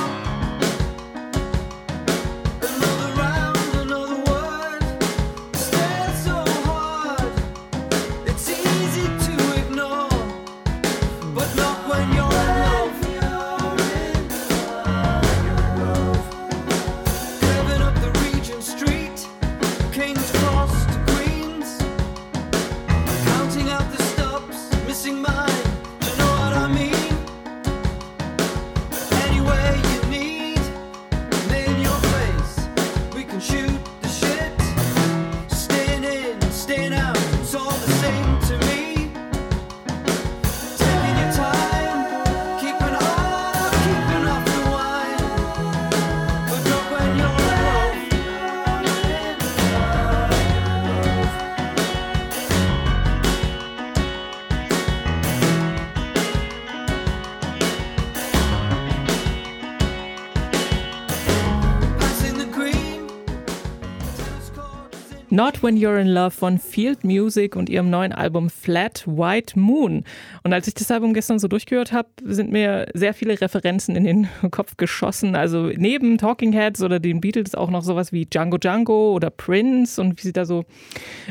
Not 65.40 65.62
When 65.62 65.78
You're 65.78 65.98
in 65.98 66.08
Love 66.08 66.32
von 66.32 66.58
Field 66.58 67.02
Music 67.02 67.56
und 67.56 67.70
ihrem 67.70 67.88
neuen 67.88 68.12
Album 68.12 68.50
Flat 68.50 69.04
White 69.06 69.58
Moon. 69.58 70.04
Und 70.42 70.52
als 70.52 70.68
ich 70.68 70.74
das 70.74 70.90
Album 70.90 71.14
gestern 71.14 71.38
so 71.38 71.48
durchgehört 71.48 71.92
habe, 71.92 72.10
sind 72.22 72.52
mir 72.52 72.88
sehr 72.92 73.14
viele 73.14 73.40
Referenzen 73.40 73.96
in 73.96 74.04
den 74.04 74.28
Kopf 74.50 74.76
geschossen. 74.76 75.34
Also 75.36 75.70
neben 75.74 76.18
Talking 76.18 76.52
Heads 76.52 76.82
oder 76.82 77.00
den 77.00 77.22
Beatles 77.22 77.54
auch 77.54 77.70
noch 77.70 77.82
sowas 77.82 78.12
wie 78.12 78.26
Django 78.26 78.58
Django 78.58 79.14
oder 79.14 79.30
Prince 79.30 79.98
und 79.98 80.18
wie 80.18 80.26
sie 80.26 80.34
da 80.34 80.44
so 80.44 80.66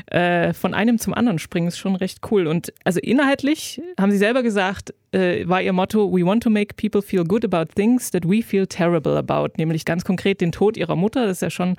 äh, 0.07 0.53
von 0.53 0.73
einem 0.73 0.97
zum 0.97 1.13
anderen 1.13 1.37
springen, 1.37 1.67
ist 1.67 1.77
schon 1.77 1.95
recht 1.95 2.17
cool. 2.31 2.47
Und 2.47 2.73
also 2.83 2.99
inhaltlich 2.99 3.79
haben 3.99 4.11
sie 4.11 4.17
selber 4.17 4.41
gesagt, 4.41 4.91
äh, 5.11 5.47
war 5.47 5.61
ihr 5.61 5.73
Motto, 5.73 6.11
We 6.11 6.25
want 6.25 6.41
to 6.41 6.49
make 6.49 6.73
people 6.75 7.03
feel 7.03 7.23
good 7.23 7.45
about 7.45 7.73
things 7.75 8.09
that 8.09 8.27
we 8.27 8.41
feel 8.41 8.65
terrible 8.65 9.17
about. 9.17 9.49
Nämlich 9.57 9.85
ganz 9.85 10.03
konkret 10.03 10.41
den 10.41 10.51
Tod 10.51 10.77
ihrer 10.77 10.95
Mutter. 10.95 11.27
Das 11.27 11.37
ist 11.37 11.41
ja 11.41 11.49
schon 11.51 11.75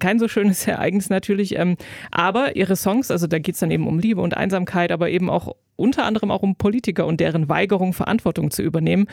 kein 0.00 0.18
so 0.18 0.28
schönes 0.28 0.66
Ereignis 0.66 1.10
natürlich. 1.10 1.56
Ähm, 1.58 1.76
aber 2.10 2.56
ihre 2.56 2.76
Songs, 2.76 3.10
also 3.10 3.26
da 3.26 3.38
geht 3.38 3.54
es 3.54 3.60
dann 3.60 3.70
eben 3.70 3.86
um 3.86 3.98
Liebe 3.98 4.20
und 4.20 4.36
Einsamkeit, 4.36 4.92
aber 4.92 5.10
eben 5.10 5.30
auch 5.30 5.54
unter 5.76 6.04
anderem 6.04 6.30
auch 6.30 6.42
um 6.42 6.56
Politiker 6.56 7.06
und 7.06 7.20
deren 7.20 7.48
Weigerung, 7.48 7.92
Verantwortung 7.92 8.50
zu 8.50 8.62
übernehmen. 8.62 9.06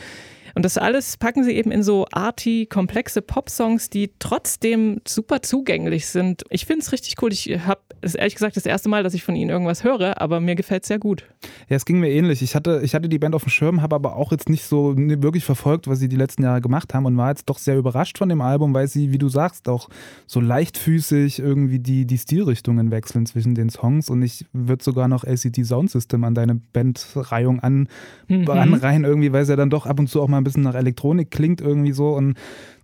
Und 0.54 0.64
das 0.64 0.78
alles 0.78 1.16
packen 1.16 1.42
sie 1.42 1.52
eben 1.52 1.72
in 1.72 1.82
so 1.82 2.06
arty, 2.12 2.66
komplexe 2.66 3.22
Popsongs, 3.22 3.90
die 3.90 4.10
trotzdem 4.18 5.00
super 5.06 5.42
zugänglich 5.42 6.06
sind. 6.06 6.44
Ich 6.50 6.64
finde 6.66 6.82
es 6.82 6.92
richtig 6.92 7.16
cool. 7.22 7.32
Ich 7.32 7.48
habe 7.66 7.80
es 8.00 8.14
ehrlich 8.14 8.34
gesagt 8.34 8.56
das 8.56 8.66
erste 8.66 8.88
Mal, 8.88 9.02
dass 9.02 9.14
ich 9.14 9.24
von 9.24 9.34
ihnen 9.34 9.50
irgendwas 9.50 9.82
höre, 9.82 10.20
aber 10.20 10.40
mir 10.40 10.54
gefällt 10.54 10.84
es 10.84 10.88
sehr 10.88 10.98
gut. 10.98 11.24
Ja, 11.68 11.76
es 11.76 11.84
ging 11.84 11.98
mir 11.98 12.10
ähnlich. 12.10 12.40
Ich 12.42 12.54
hatte, 12.54 12.80
ich 12.84 12.94
hatte 12.94 13.08
die 13.08 13.18
Band 13.18 13.34
auf 13.34 13.42
dem 13.42 13.50
Schirm, 13.50 13.82
habe 13.82 13.96
aber 13.96 14.16
auch 14.16 14.30
jetzt 14.30 14.48
nicht 14.48 14.64
so 14.64 14.94
wirklich 14.96 15.44
verfolgt, 15.44 15.88
was 15.88 15.98
sie 15.98 16.08
die 16.08 16.16
letzten 16.16 16.44
Jahre 16.44 16.60
gemacht 16.60 16.94
haben 16.94 17.06
und 17.06 17.16
war 17.16 17.30
jetzt 17.30 17.48
doch 17.48 17.58
sehr 17.58 17.76
überrascht 17.76 18.18
von 18.18 18.28
dem 18.28 18.40
Album, 18.40 18.74
weil 18.74 18.86
sie, 18.86 19.12
wie 19.12 19.18
du 19.18 19.28
sagst, 19.28 19.68
auch 19.68 19.88
so 20.26 20.40
leichtfüßig 20.40 21.40
irgendwie 21.40 21.80
die, 21.80 22.06
die 22.06 22.18
Stilrichtungen 22.18 22.92
wechseln 22.92 23.26
zwischen 23.26 23.54
den 23.54 23.70
Songs 23.70 24.08
und 24.08 24.22
ich 24.22 24.46
würde 24.52 24.84
sogar 24.84 25.08
noch 25.08 25.24
LCD 25.24 25.64
Sound 25.64 25.90
System 25.90 26.22
an 26.22 26.34
deine 26.34 26.60
Bandreihung 26.72 27.60
an, 27.60 27.88
mhm. 28.28 28.48
anreihen 28.48 29.04
irgendwie, 29.04 29.32
weil 29.32 29.42
es 29.42 29.48
ja 29.48 29.56
dann 29.56 29.70
doch 29.70 29.86
ab 29.86 29.98
und 29.98 30.08
zu 30.08 30.22
auch 30.22 30.28
mal 30.28 30.43
ein 30.44 30.46
bisschen 30.46 30.62
nach 30.62 30.74
Elektronik 30.74 31.30
klingt 31.30 31.60
irgendwie 31.60 31.92
so 31.92 32.14
und 32.14 32.36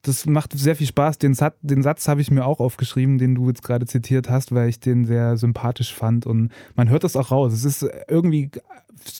das 0.03 0.25
macht 0.27 0.59
sehr 0.59 0.77
viel 0.77 0.87
Spaß. 0.87 1.19
Den, 1.19 1.35
Satz, 1.35 1.57
den 1.61 1.83
Satz 1.83 2.09
habe 2.09 2.21
ich 2.21 2.31
mir 2.31 2.47
auch 2.47 2.59
aufgeschrieben, 2.59 3.19
den 3.19 3.35
du 3.35 3.49
jetzt 3.49 3.63
gerade 3.63 3.87
zitiert 3.87 4.31
hast, 4.31 4.53
weil 4.53 4.69
ich 4.69 4.81
den 4.81 5.05
sehr 5.05 5.37
sympathisch 5.37 5.95
fand 5.95 6.27
und 6.27 6.51
man 6.75 6.89
hört 6.89 7.05
das 7.05 7.17
auch 7.17 7.31
raus. 7.31 7.53
Es 7.53 7.65
ist 7.65 7.87
irgendwie 8.09 8.51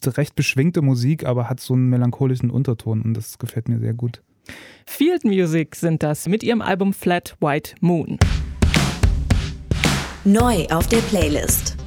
recht 0.05 0.35
beschwingte 0.35 0.83
Musik, 0.83 1.25
aber 1.25 1.49
hat 1.49 1.61
so 1.61 1.75
einen 1.75 1.89
melancholischen 1.89 2.51
Unterton 2.51 3.03
und 3.03 3.15
das 3.15 3.39
gefällt 3.39 3.69
mir 3.69 3.79
sehr 3.79 3.95
gut. 3.95 4.23
Field 4.87 5.25
Music 5.25 5.77
sind 5.77 6.03
das 6.03 6.27
mit 6.27 6.43
ihrem 6.43 6.63
Album 6.63 6.93
Flat 6.93 7.37
White 7.41 7.75
Moon. 7.81 8.19
Neu 10.25 10.67
auf 10.71 10.87
der 10.89 10.99
Playlist. 10.99 11.80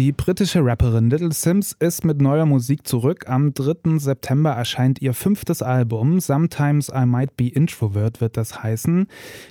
Die 0.00 0.12
britische 0.12 0.64
Rapperin 0.64 1.10
Little 1.10 1.30
Sims 1.30 1.76
ist 1.78 2.06
mit 2.06 2.22
neuer 2.22 2.46
Musik 2.46 2.86
zurück. 2.86 3.28
Am 3.28 3.52
3. 3.52 3.98
September 3.98 4.52
erscheint 4.52 5.02
ihr 5.02 5.12
fünftes 5.12 5.60
Album. 5.60 6.20
Sometimes 6.20 6.88
I 6.88 7.04
Might 7.04 7.36
Be 7.36 7.48
Introvert 7.48 8.22
wird 8.22 8.38
das 8.38 8.62
heißen. 8.62 9.08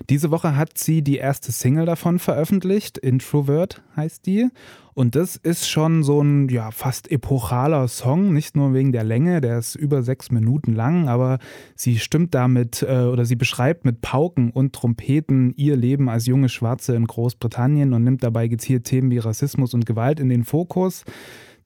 Diese 0.10 0.32
Woche 0.32 0.56
hat 0.56 0.76
sie 0.80 1.04
die 1.04 1.18
erste 1.18 1.52
Single 1.52 1.86
davon 1.86 2.18
veröffentlicht. 2.18 2.98
Introvert 2.98 3.84
heißt 3.96 4.26
die. 4.26 4.50
Und 4.94 5.16
das 5.16 5.36
ist 5.36 5.70
schon 5.70 6.04
so 6.04 6.22
ein 6.22 6.50
ja, 6.50 6.72
fast 6.72 7.12
epochaler 7.12 7.88
Song, 7.88 8.34
nicht 8.34 8.56
nur 8.56 8.74
wegen 8.74 8.92
der 8.92 9.04
Länge, 9.04 9.42
der 9.42 9.60
ist 9.60 9.76
über 9.76 10.04
sechs 10.04 10.32
Minuten 10.32 10.74
lang, 10.74 11.08
aber 11.08 11.40
sie 11.76 12.00
stimmt 12.00 12.34
damit 12.36 12.82
äh, 12.82 13.04
oder 13.04 13.26
sie 13.26 13.36
beschreibt 13.36 13.86
mit 13.86 14.02
Pauken 14.02 14.52
und 14.52 14.74
Trompeten 14.74 15.54
ihr 15.56 15.76
Leben 15.76 16.10
als 16.10 16.26
junge 16.26 16.50
Schwarze 16.50 16.96
in 16.96 17.08
Großbritannien 17.08 17.94
und 17.94 18.04
nimmt 18.04 18.24
dabei 18.24 18.48
gezielt 18.48 18.86
Themen 18.86 19.12
wie 19.12 19.20
Rassismus 19.20 19.74
und 19.74 19.86
Gewalt 19.86 20.20
in 20.20 20.30
den 20.30 20.44
Fokus. 20.44 21.06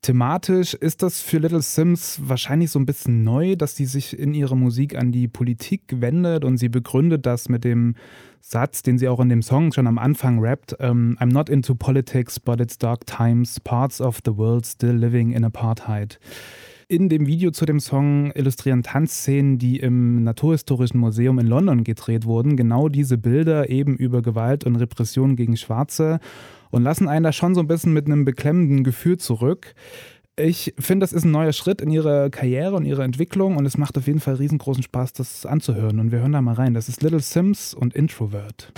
Thematisch 0.04 0.74
ist 0.74 1.02
das 1.02 1.22
für 1.22 1.38
Little 1.38 1.62
Sims 1.62 2.20
wahrscheinlich 2.22 2.72
so 2.72 2.78
ein 2.78 2.86
bisschen 2.86 3.24
neu, 3.24 3.56
dass 3.56 3.78
sie 3.78 3.86
sich 3.86 4.20
in 4.20 4.34
ihrer 4.34 4.54
Musik 4.54 4.98
an 4.98 5.14
die 5.14 5.30
Politik 5.30 5.84
wendet 5.96 6.44
und 6.44 6.58
sie 6.58 6.68
begründet 6.68 7.26
das 7.26 7.48
mit 7.48 7.64
dem 7.64 7.96
Satz, 8.42 8.84
den 8.84 8.98
sie 8.98 9.08
auch 9.08 9.22
in 9.22 9.30
dem 9.30 9.42
Song 9.42 9.72
schon 9.72 9.88
am 9.88 9.98
Anfang 9.98 10.40
rappt: 10.40 10.74
um, 10.82 11.18
I'm 11.22 11.32
not 11.32 11.48
into 11.48 11.74
politics, 11.74 12.38
but 12.38 12.60
it's 12.60 12.78
dark 12.78 13.06
times, 13.06 13.62
parts 13.62 14.02
of 14.02 14.20
the 14.26 14.36
world 14.36 14.66
still 14.66 14.92
living 14.92 15.32
in 15.32 15.46
apartheid. 15.46 16.20
In 16.90 17.08
dem 17.08 17.26
Video 17.26 17.52
zu 17.52 17.66
dem 17.66 17.80
Song 17.80 18.32
illustrieren 18.32 18.84
Tanzszenen, 18.84 19.58
die 19.58 19.80
im 19.80 20.22
Naturhistorischen 20.26 21.00
Museum 21.00 21.40
in 21.40 21.48
London 21.48 21.86
gedreht 21.86 22.26
wurden, 22.26 22.58
genau 22.58 22.90
diese 22.90 23.18
Bilder 23.18 23.70
eben 23.70 23.96
über 23.96 24.22
Gewalt 24.22 24.66
und 24.66 24.76
Repression 24.76 25.38
gegen 25.38 25.56
Schwarze 25.56 26.20
und 26.74 26.82
lassen 26.82 27.08
einen 27.08 27.24
da 27.24 27.32
schon 27.32 27.53
so 27.53 27.62
ein 27.62 27.68
bisschen 27.68 27.94
mit 27.94 28.08
einem 28.08 28.25
beklemmenden 28.25 28.84
Gefühl 28.84 29.18
zurück. 29.18 29.75
Ich 30.36 30.74
finde, 30.80 31.03
das 31.03 31.13
ist 31.13 31.24
ein 31.24 31.30
neuer 31.30 31.53
Schritt 31.53 31.82
in 31.82 31.92
ihrer 31.92 32.32
Karriere 32.32 32.75
und 32.75 32.86
ihrer 32.86 33.03
Entwicklung 33.03 33.58
und 33.58 33.68
es 33.68 33.77
macht 33.77 33.96
auf 33.96 34.08
jeden 34.08 34.20
Fall 34.20 34.36
riesengroßen 34.36 34.82
Spaß, 34.82 35.13
das 35.13 35.46
anzuhören. 35.46 36.00
Und 36.00 36.12
wir 36.12 36.20
hören 36.20 36.32
da 36.32 36.42
mal 36.42 36.56
rein. 36.56 36.74
Das 36.74 36.89
ist 36.89 37.03
Little 37.03 37.20
Sims 37.20 37.75
und 37.75 37.94
Introvert. 37.94 38.74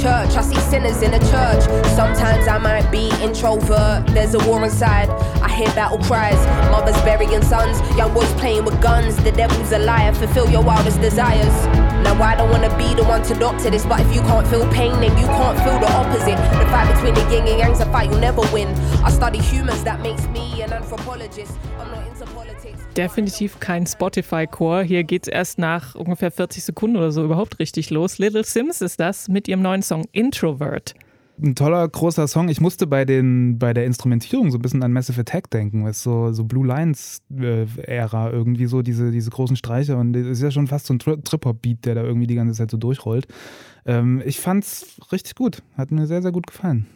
Church, 0.00 0.34
I 0.34 0.42
see 0.42 0.58
sinners 0.70 1.02
in 1.02 1.12
a 1.12 1.18
church. 1.18 1.62
Sometimes 1.94 2.48
I 2.48 2.58
might 2.58 2.90
be 2.90 3.10
introvert, 3.22 4.06
there's 4.08 4.34
a 4.34 4.38
war 4.48 4.64
inside. 4.64 5.10
I 5.42 5.48
hear 5.48 5.68
battle 5.74 5.98
cries, 5.98 6.40
mothers 6.70 6.96
burying 7.02 7.42
sons, 7.42 7.78
young 7.96 8.14
boys 8.14 8.32
playing 8.34 8.64
with 8.64 8.80
guns. 8.80 9.16
The 9.16 9.32
devil's 9.32 9.72
a 9.72 9.78
liar, 9.78 10.14
fulfill 10.14 10.48
your 10.50 10.62
wildest 10.62 11.00
desires. 11.00 11.54
Now 12.04 12.20
I 12.22 12.34
don't 12.34 12.50
wanna 12.50 12.74
be 12.78 12.94
the 12.94 13.04
one 13.04 13.22
to 13.24 13.34
doctor 13.34 13.68
this, 13.70 13.84
but 13.84 14.00
if 14.00 14.14
you 14.14 14.22
can't 14.22 14.46
feel 14.46 14.66
pain, 14.72 14.92
then 15.00 15.16
you 15.18 15.26
can't 15.26 15.58
feel 15.58 15.78
the 15.78 15.92
opposite. 15.92 16.38
The 16.58 16.66
fight 16.72 16.94
between 16.94 17.14
the 17.14 17.34
yin 17.34 17.46
and 17.46 17.58
yang's 17.58 17.80
a 17.80 17.86
fight 17.92 18.10
you'll 18.10 18.20
never 18.20 18.42
win. 18.52 18.68
I 19.04 19.10
study 19.10 19.38
humans, 19.38 19.84
that 19.84 20.00
makes 20.00 20.26
me 20.28 20.62
an 20.62 20.72
anthropologist. 20.72 21.52
Definitiv 22.96 23.60
kein 23.60 23.86
Spotify-Chor. 23.86 24.82
Hier 24.82 25.04
geht 25.04 25.22
es 25.22 25.28
erst 25.28 25.58
nach 25.58 25.94
ungefähr 25.94 26.30
40 26.30 26.64
Sekunden 26.64 26.96
oder 26.96 27.12
so 27.12 27.24
überhaupt 27.24 27.58
richtig 27.60 27.90
los. 27.90 28.18
Little 28.18 28.44
Sims 28.44 28.80
ist 28.80 28.98
das 28.98 29.28
mit 29.28 29.46
ihrem 29.46 29.62
neuen 29.62 29.82
Song 29.82 30.06
Introvert. 30.12 30.94
Ein 31.42 31.54
toller, 31.54 31.88
großer 31.88 32.26
Song. 32.28 32.48
Ich 32.48 32.60
musste 32.60 32.86
bei, 32.86 33.04
den, 33.04 33.58
bei 33.58 33.72
der 33.72 33.86
Instrumentierung 33.86 34.50
so 34.50 34.58
ein 34.58 34.62
bisschen 34.62 34.82
an 34.82 34.92
Massive 34.92 35.20
Attack 35.20 35.48
denken, 35.50 35.84
was 35.84 36.02
so, 36.02 36.32
so 36.32 36.44
Blue 36.44 36.66
Lines-Ära 36.66 38.28
äh, 38.28 38.32
irgendwie 38.32 38.66
so, 38.66 38.82
diese, 38.82 39.10
diese 39.10 39.30
großen 39.30 39.56
Streicher. 39.56 39.96
Und 39.96 40.14
es 40.16 40.26
ist 40.26 40.42
ja 40.42 40.50
schon 40.50 40.66
fast 40.66 40.86
so 40.86 40.94
ein 40.94 40.98
Tri 40.98 41.16
Trip-Hop-Beat, 41.22 41.86
der 41.86 41.94
da 41.94 42.02
irgendwie 42.02 42.26
die 42.26 42.34
ganze 42.34 42.54
Zeit 42.54 42.70
so 42.70 42.76
durchrollt. 42.76 43.26
Ähm, 43.86 44.20
ich 44.26 44.40
fand's 44.40 44.98
richtig 45.12 45.36
gut. 45.36 45.62
Hat 45.78 45.92
mir 45.92 46.06
sehr, 46.06 46.20
sehr 46.20 46.32
gut 46.32 46.46
gefallen. 46.46 46.86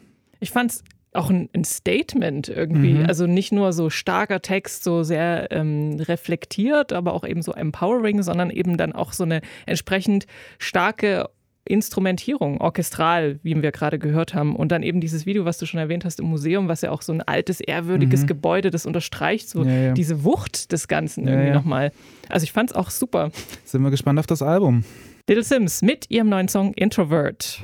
Ich 0.41 0.51
fand's 0.51 0.85
auch 1.14 1.30
ein, 1.30 1.49
ein 1.54 1.64
Statement 1.64 2.49
irgendwie. 2.49 2.94
Mhm. 2.94 3.06
Also 3.06 3.26
nicht 3.26 3.52
nur 3.52 3.73
so 3.73 3.90
starker 3.90 4.42
Text, 4.42 4.85
so 4.85 5.02
sehr 5.02 5.49
ähm, 5.50 5.97
reflektiert, 6.00 6.92
aber 6.92 7.14
auch 7.14 7.25
eben 7.25 7.42
so 7.42 7.52
empowering, 7.52 8.23
sondern 8.23 8.50
eben 8.50 8.76
dann 8.76 8.92
auch 8.92 9.12
so 9.12 9.25
eine 9.25 9.40
entsprechend 9.66 10.26
starke 10.59 11.28
Instrumentierung, 11.66 12.61
orchestral, 12.61 13.38
wie 13.42 13.61
wir 13.61 13.73
gerade 13.73 13.99
gehört 13.99 14.35
haben. 14.35 14.54
Und 14.54 14.71
dann 14.71 14.83
eben 14.83 15.00
dieses 15.00 15.25
Video, 15.25 15.47
was 15.47 15.56
du 15.56 15.64
schon 15.64 15.80
erwähnt 15.80 16.04
hast 16.04 16.21
im 16.21 16.26
Museum, 16.26 16.68
was 16.68 16.83
ja 16.83 16.90
auch 16.90 17.00
so 17.00 17.12
ein 17.12 17.23
altes, 17.23 17.61
ehrwürdiges 17.61 18.23
mhm. 18.23 18.26
Gebäude, 18.26 18.71
das 18.71 18.85
unterstreicht 18.85 19.49
so 19.49 19.64
Ja, 19.64 19.73
ja. 19.73 19.92
diese 19.92 20.25
Wucht 20.25 20.73
des 20.73 20.88
Ganzen 20.88 21.26
irgendwie 21.26 21.49
ja. 21.49 21.54
nochmal. 21.54 21.92
Also 22.28 22.44
ich 22.44 22.52
fand 22.52 22.71
es 22.71 22.76
auch 22.76 22.90
super. 22.90 23.30
Sind 23.64 23.83
wir 23.83 23.90
gespannt 23.90 24.18
auf 24.18 24.26
das 24.26 24.42
Album. 24.42 24.85
Little 25.26 25.43
Sims 25.43 25.81
mit 25.81 26.11
ihrem 26.11 26.28
neuen 26.28 26.49
Song 26.49 26.75
Introvert. 26.75 27.63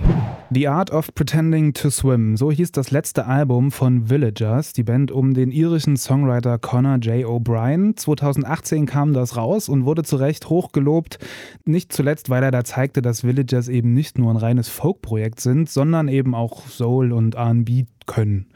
The 0.48 0.66
Art 0.66 0.90
of 0.90 1.14
Pretending 1.14 1.74
to 1.74 1.90
Swim, 1.90 2.38
so 2.38 2.50
hieß 2.50 2.72
das 2.72 2.90
letzte 2.90 3.26
Album 3.26 3.70
von 3.70 4.08
Villagers, 4.08 4.72
die 4.72 4.82
Band 4.82 5.12
um 5.12 5.34
den 5.34 5.50
irischen 5.50 5.98
Songwriter 5.98 6.58
Connor 6.58 6.96
J. 6.96 7.26
O'Brien. 7.26 7.98
2018 7.98 8.86
kam 8.86 9.12
das 9.12 9.36
raus 9.36 9.68
und 9.68 9.84
wurde 9.84 10.04
zu 10.04 10.16
Recht 10.16 10.48
hochgelobt, 10.48 11.18
nicht 11.66 11.92
zuletzt, 11.92 12.30
weil 12.30 12.42
er 12.42 12.50
da 12.50 12.64
zeigte, 12.64 13.02
dass 13.02 13.24
Villagers 13.24 13.68
eben 13.68 13.92
nicht 13.92 14.16
nur 14.16 14.32
ein 14.32 14.38
reines 14.38 14.70
Folk-Projekt 14.70 15.40
sind, 15.40 15.68
sondern 15.68 16.08
eben 16.08 16.34
auch 16.34 16.66
Soul 16.66 17.12
und 17.12 17.34
R&B 17.34 17.84
können. 18.10 18.46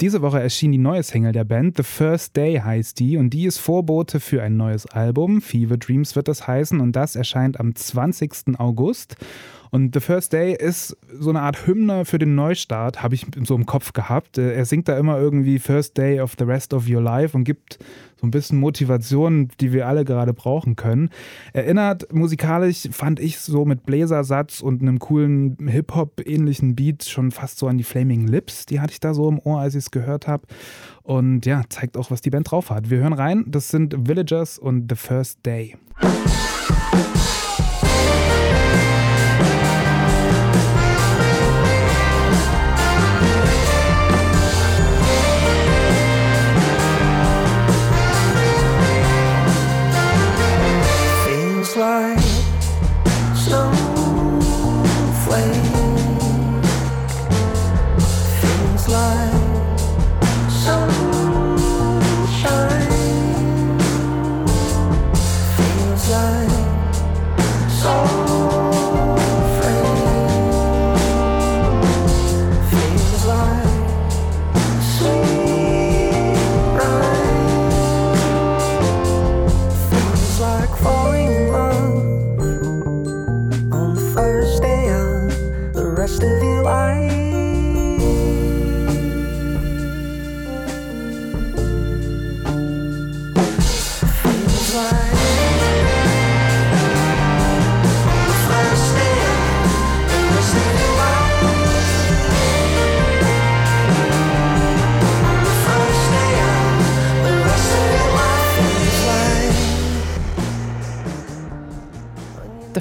Diese 0.00 0.22
Woche 0.22 0.40
erschien 0.40 0.70
die 0.70 0.78
neue 0.78 1.02
Single 1.02 1.32
der 1.32 1.44
Band, 1.44 1.76
The 1.76 1.82
First 1.82 2.36
Day 2.36 2.56
heißt 2.56 2.98
die, 3.00 3.16
und 3.16 3.30
die 3.30 3.46
ist 3.46 3.58
Vorbote 3.58 4.20
für 4.20 4.40
ein 4.42 4.56
neues 4.56 4.86
Album. 4.86 5.42
Fever 5.42 5.76
Dreams 5.76 6.14
wird 6.14 6.28
das 6.28 6.46
heißen, 6.46 6.80
und 6.80 6.94
das 6.94 7.16
erscheint 7.16 7.58
am 7.58 7.74
20. 7.74 8.58
August. 8.58 9.16
Und 9.74 9.92
The 9.92 10.00
First 10.00 10.32
Day 10.32 10.54
ist 10.56 10.96
so 11.18 11.30
eine 11.30 11.40
Art 11.40 11.66
Hymne 11.66 12.04
für 12.04 12.20
den 12.20 12.36
Neustart, 12.36 13.02
habe 13.02 13.16
ich 13.16 13.26
so 13.42 13.56
im 13.56 13.66
Kopf 13.66 13.92
gehabt. 13.92 14.38
Äh, 14.38 14.54
Er 14.54 14.66
singt 14.66 14.86
da 14.86 14.96
immer 14.96 15.18
irgendwie 15.18 15.58
First 15.58 15.98
Day 15.98 16.20
of 16.20 16.34
the 16.38 16.44
Rest 16.44 16.72
of 16.72 16.88
Your 16.88 17.02
Life 17.02 17.36
und 17.36 17.42
gibt 17.42 17.80
so 18.20 18.24
ein 18.24 18.30
bisschen 18.30 18.60
Motivation, 18.60 19.48
die 19.58 19.72
wir 19.72 19.88
alle 19.88 20.04
gerade 20.04 20.32
brauchen 20.32 20.76
können. 20.76 21.10
Erinnert 21.52 22.12
musikalisch, 22.12 22.88
fand 22.92 23.18
ich 23.18 23.40
so 23.40 23.64
mit 23.64 23.84
Bläsersatz 23.84 24.60
und 24.60 24.80
einem 24.80 25.00
coolen 25.00 25.56
Hip-Hop-ähnlichen 25.66 26.76
Beat 26.76 27.02
schon 27.02 27.32
fast 27.32 27.58
so 27.58 27.66
an 27.66 27.76
die 27.76 27.82
Flaming 27.82 28.28
Lips. 28.28 28.66
Die 28.66 28.78
hatte 28.78 28.92
ich 28.92 29.00
da 29.00 29.12
so 29.12 29.28
im 29.28 29.40
Ohr, 29.40 29.58
als 29.58 29.74
ich 29.74 29.86
es 29.86 29.90
gehört 29.90 30.28
habe. 30.28 30.46
Und 31.02 31.46
ja, 31.46 31.62
zeigt 31.68 31.96
auch, 31.96 32.12
was 32.12 32.20
die 32.20 32.30
Band 32.30 32.48
drauf 32.48 32.70
hat. 32.70 32.90
Wir 32.90 32.98
hören 32.98 33.12
rein. 33.12 33.44
Das 33.48 33.70
sind 33.70 34.06
Villagers 34.06 34.56
und 34.56 34.88
The 34.88 34.94
First 34.94 35.44
Day. 35.44 35.74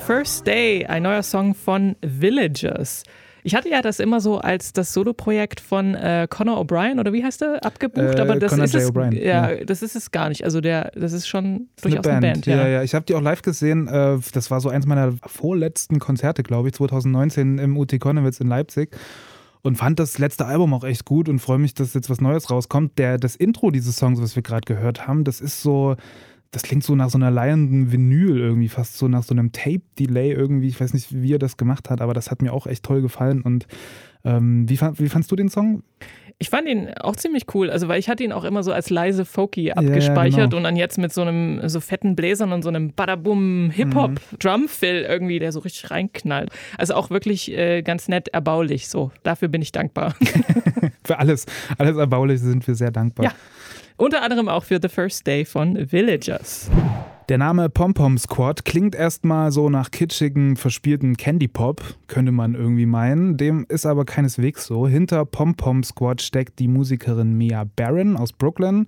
First 0.05 0.45
Day, 0.47 0.85
ein 0.85 1.03
neuer 1.03 1.23
Song 1.23 1.55
von 1.55 1.95
Villagers. 2.01 3.03
Ich 3.45 3.55
hatte 3.55 3.69
ja 3.69 3.81
das 3.81 3.99
immer 3.99 4.19
so 4.21 4.37
als 4.37 4.71
das 4.73 4.93
Soloprojekt 4.93 5.59
von 5.59 5.95
äh, 5.95 6.27
Conor 6.29 6.59
O'Brien 6.61 6.99
oder 6.99 7.11
wie 7.13 7.23
heißt 7.23 7.41
er 7.41 7.63
abgebucht, 7.65 8.15
Äh, 8.17 8.21
aber 8.21 8.37
das 8.37 8.51
Conor 8.51 8.65
ist 8.65 8.73
J. 8.73 8.81
es. 8.83 9.13
Ja, 9.19 9.51
ja. 9.51 9.65
das 9.65 9.81
ist 9.81 9.95
es 9.95 10.11
gar 10.11 10.29
nicht. 10.29 10.43
Also 10.43 10.61
der, 10.61 10.91
das 10.95 11.13
ist 11.13 11.27
schon 11.27 11.67
Das 11.75 11.83
durchaus 11.83 12.07
eine 12.07 12.21
Band. 12.21 12.45
ja. 12.45 12.67
ja, 12.67 12.83
Ich 12.83 12.93
habe 12.95 13.05
die 13.05 13.15
auch 13.15 13.21
live 13.21 13.41
gesehen. 13.41 13.87
äh, 13.87 14.17
Das 14.33 14.49
war 14.51 14.59
so 14.61 14.69
eins 14.69 14.85
meiner 14.85 15.13
vorletzten 15.25 15.99
Konzerte, 15.99 16.43
glaube 16.43 16.69
ich, 16.69 16.73
2019 16.75 17.57
im 17.57 17.77
UT 17.77 17.97
Konnewitz 17.99 18.39
in 18.39 18.47
Leipzig. 18.47 18.95
Und 19.61 19.77
fand 19.77 19.99
das 19.99 20.17
letzte 20.19 20.45
Album 20.45 20.73
auch 20.73 20.83
echt 20.83 21.05
gut 21.05 21.29
und 21.29 21.39
freue 21.39 21.57
mich, 21.59 21.73
dass 21.73 21.93
jetzt 21.93 22.09
was 22.09 22.19
Neues 22.19 22.49
rauskommt. 22.49 22.97
Der, 22.97 23.17
das 23.17 23.35
Intro 23.37 23.71
dieses 23.71 23.95
Songs, 23.95 24.21
was 24.21 24.35
wir 24.35 24.43
gerade 24.43 24.65
gehört 24.65 25.07
haben, 25.07 25.23
das 25.23 25.39
ist 25.39 25.61
so, 25.61 25.95
das 26.53 26.61
klingt 26.61 26.83
so 26.83 26.95
nach 26.95 27.09
so 27.09 27.17
einer 27.17 27.31
leihenden 27.31 27.91
Vinyl 27.91 28.37
irgendwie, 28.37 28.69
fast 28.69 28.99
so 28.99 29.07
nach 29.07 29.23
so 29.23 29.33
einem 29.33 29.51
Tape-Delay 29.51 30.31
irgendwie. 30.31 30.67
Ich 30.67 30.79
weiß 30.79 30.93
nicht, 30.93 31.07
wie 31.11 31.33
er 31.33 31.39
das 31.39 31.57
gemacht 31.57 31.89
hat, 31.89 31.99
aber 31.99 32.13
das 32.13 32.29
hat 32.29 32.43
mir 32.43 32.53
auch 32.53 32.67
echt 32.67 32.83
toll 32.83 33.01
gefallen. 33.01 33.41
Und 33.41 33.65
ähm, 34.23 34.69
wie, 34.69 34.77
fand, 34.77 34.99
wie 34.99 35.09
fandst 35.09 35.31
du 35.31 35.35
den 35.35 35.49
Song? 35.49 35.81
Ich 36.37 36.51
fand 36.51 36.67
ihn 36.67 36.89
auch 36.99 37.15
ziemlich 37.15 37.45
cool, 37.55 37.71
also 37.71 37.87
weil 37.87 37.99
ich 37.99 38.07
hatte 38.07 38.23
ihn 38.23 38.31
auch 38.31 38.43
immer 38.43 38.61
so 38.61 38.71
als 38.71 38.91
leise 38.91 39.25
Folky 39.25 39.63
ja, 39.63 39.75
abgespeichert 39.75 40.51
genau. 40.51 40.57
und 40.57 40.63
dann 40.63 40.75
jetzt 40.75 40.99
mit 40.99 41.11
so 41.11 41.21
einem 41.21 41.67
so 41.67 41.79
fetten 41.79 42.15
Bläsern 42.15 42.51
und 42.51 42.61
so 42.61 42.69
einem 42.69 42.93
Badabum 42.93 43.71
Hip-Hop 43.71 44.11
Mhm. 44.11 44.37
Drumfill 44.39 45.05
irgendwie, 45.09 45.39
der 45.39 45.51
so 45.51 45.59
richtig 45.59 45.89
reinknallt. 45.89 46.51
Also 46.77 46.93
auch 46.93 47.09
wirklich 47.09 47.51
äh, 47.51 47.81
ganz 47.81 48.09
nett 48.09 48.27
erbaulich 48.27 48.89
so. 48.89 49.11
Dafür 49.23 49.47
bin 49.47 49.63
ich 49.63 49.71
dankbar. 49.71 50.15
Für 51.03 51.17
alles, 51.17 51.45
alles 51.79 51.97
Erbauliche 51.97 52.43
sind 52.43 52.67
wir 52.67 52.75
sehr 52.75 52.91
dankbar. 52.91 53.25
Ja. 53.25 53.31
Unter 53.97 54.23
anderem 54.23 54.49
auch 54.49 54.63
für 54.63 54.79
The 54.81 54.89
First 54.89 55.27
Day 55.27 55.45
von 55.45 55.91
Villagers. 55.91 56.69
Der 57.29 57.37
Name 57.37 57.69
Pom 57.69 57.93
Pom 57.93 58.17
Squad 58.17 58.65
klingt 58.65 58.95
erstmal 58.95 59.53
so 59.53 59.69
nach 59.69 59.91
kitschigem, 59.91 60.57
verspielten 60.57 61.15
Candy 61.15 61.47
Pop, 61.47 61.81
könnte 62.07 62.33
man 62.33 62.53
irgendwie 62.53 62.85
meinen. 62.85 63.37
Dem 63.37 63.65
ist 63.69 63.85
aber 63.85 64.03
keineswegs 64.03 64.65
so. 64.65 64.89
Hinter 64.89 65.23
Pom 65.23 65.55
Pom 65.55 65.83
Squad 65.83 66.21
steckt 66.21 66.59
die 66.59 66.67
Musikerin 66.67 67.37
Mia 67.37 67.63
Barron 67.77 68.17
aus 68.17 68.33
Brooklyn 68.33 68.87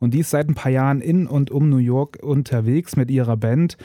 und 0.00 0.14
die 0.14 0.20
ist 0.20 0.30
seit 0.30 0.48
ein 0.48 0.56
paar 0.56 0.72
Jahren 0.72 1.00
in 1.00 1.28
und 1.28 1.52
um 1.52 1.68
New 1.68 1.76
York 1.76 2.18
unterwegs 2.22 2.96
mit 2.96 3.08
ihrer 3.08 3.36
Band 3.36 3.76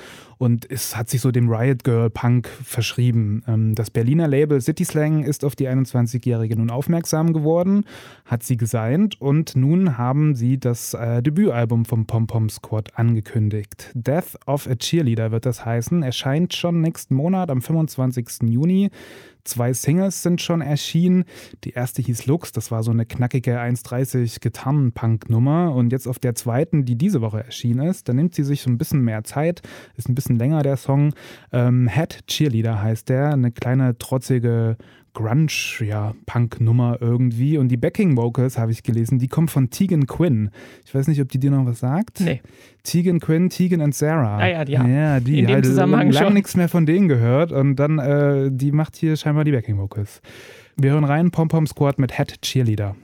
und 0.41 0.69
es 0.71 0.97
hat 0.97 1.07
sich 1.07 1.21
so 1.21 1.29
dem 1.29 1.49
Riot 1.53 1.83
Girl 1.83 2.09
Punk 2.09 2.47
verschrieben. 2.47 3.43
Ähm, 3.47 3.75
Das 3.75 3.91
Berliner 3.91 4.27
Label 4.27 4.59
City 4.59 4.83
Slang 4.83 5.23
ist 5.23 5.45
auf 5.45 5.55
die 5.55 5.69
21-Jährige 5.69 6.55
nun 6.55 6.71
aufmerksam 6.71 7.31
geworden, 7.31 7.85
hat 8.25 8.41
sie 8.41 8.57
gesigned 8.57 9.21
und 9.21 9.55
nun 9.55 9.99
haben 9.99 10.33
sie 10.33 10.59
das 10.59 10.95
äh, 10.95 11.21
Debütalbum 11.21 11.85
vom 11.85 12.07
Pom 12.07 12.25
Pom 12.25 12.49
Squad 12.49 12.97
angekündigt. 12.97 13.91
Death 13.93 14.35
of 14.47 14.67
a 14.67 14.73
Cheerleader 14.73 15.31
wird 15.31 15.45
das 15.45 15.63
heißen. 15.63 16.01
Erscheint 16.01 16.55
schon 16.55 16.81
nächsten 16.81 17.13
Monat 17.13 17.51
am 17.51 17.61
25. 17.61 18.49
Juni. 18.49 18.89
Zwei 19.43 19.73
Singles 19.73 20.23
sind 20.23 20.41
schon 20.41 20.61
erschienen. 20.61 21.25
Die 21.63 21.71
erste 21.71 22.01
hieß 22.01 22.25
Lux, 22.25 22.51
das 22.51 22.71
war 22.71 22.83
so 22.83 22.91
eine 22.91 23.05
knackige 23.05 23.59
1,30 23.59 24.39
Gitarrenpunk-Nummer. 24.39 25.73
Und 25.73 25.91
jetzt 25.91 26.07
auf 26.07 26.19
der 26.19 26.35
zweiten, 26.35 26.85
die 26.85 26.95
diese 26.95 27.21
Woche 27.21 27.43
erschienen 27.43 27.87
ist, 27.87 28.07
da 28.09 28.13
nimmt 28.13 28.35
sie 28.35 28.43
sich 28.43 28.61
so 28.61 28.69
ein 28.69 28.77
bisschen 28.77 29.01
mehr 29.01 29.23
Zeit, 29.23 29.61
ist 29.97 30.09
ein 30.09 30.15
bisschen 30.15 30.37
länger 30.37 30.63
der 30.63 30.77
Song. 30.77 31.13
Ähm, 31.51 31.87
Head 31.87 32.27
Cheerleader 32.27 32.81
heißt 32.81 33.09
der, 33.09 33.31
eine 33.31 33.51
kleine 33.51 33.97
trotzige 33.97 34.77
Grunge, 35.13 35.51
ja, 35.85 36.13
Punk-Nummer 36.25 36.97
irgendwie. 37.01 37.57
Und 37.57 37.67
die 37.67 37.77
Backing-Vocals, 37.77 38.57
habe 38.57 38.71
ich 38.71 38.83
gelesen, 38.83 39.19
die 39.19 39.27
kommen 39.27 39.47
von 39.47 39.69
Tegan 39.69 40.07
Quinn. 40.07 40.51
Ich 40.85 40.95
weiß 40.95 41.07
nicht, 41.07 41.21
ob 41.21 41.29
die 41.29 41.39
dir 41.39 41.51
noch 41.51 41.65
was 41.65 41.79
sagt. 41.79 42.21
Nee. 42.21 42.41
Tegan 42.83 43.19
Quinn, 43.19 43.49
Tegan 43.49 43.81
und 43.81 43.93
Sarah. 43.93 44.37
Ah 44.37 44.47
ja, 44.47 44.65
die 44.65 44.71
Ja, 44.73 45.19
die. 45.19 45.39
In 45.39 45.47
dem 45.47 45.55
halt 45.55 45.65
Zusammenhang 45.65 46.11
lang 46.11 46.23
schon. 46.25 46.33
nichts 46.33 46.55
mehr 46.55 46.69
von 46.69 46.85
denen 46.85 47.07
gehört. 47.07 47.51
Und 47.51 47.75
dann, 47.75 47.99
äh, 47.99 48.49
die 48.51 48.71
macht 48.71 48.95
hier 48.95 49.15
scheinbar 49.17 49.43
die 49.43 49.51
Backing-Vocals. 49.51 50.21
Wir 50.77 50.91
hören 50.91 51.03
rein, 51.03 51.31
Pom 51.31 51.47
Pom 51.49 51.67
Squad 51.67 51.99
mit 51.99 52.17
Head 52.17 52.41
Cheerleader. 52.41 52.95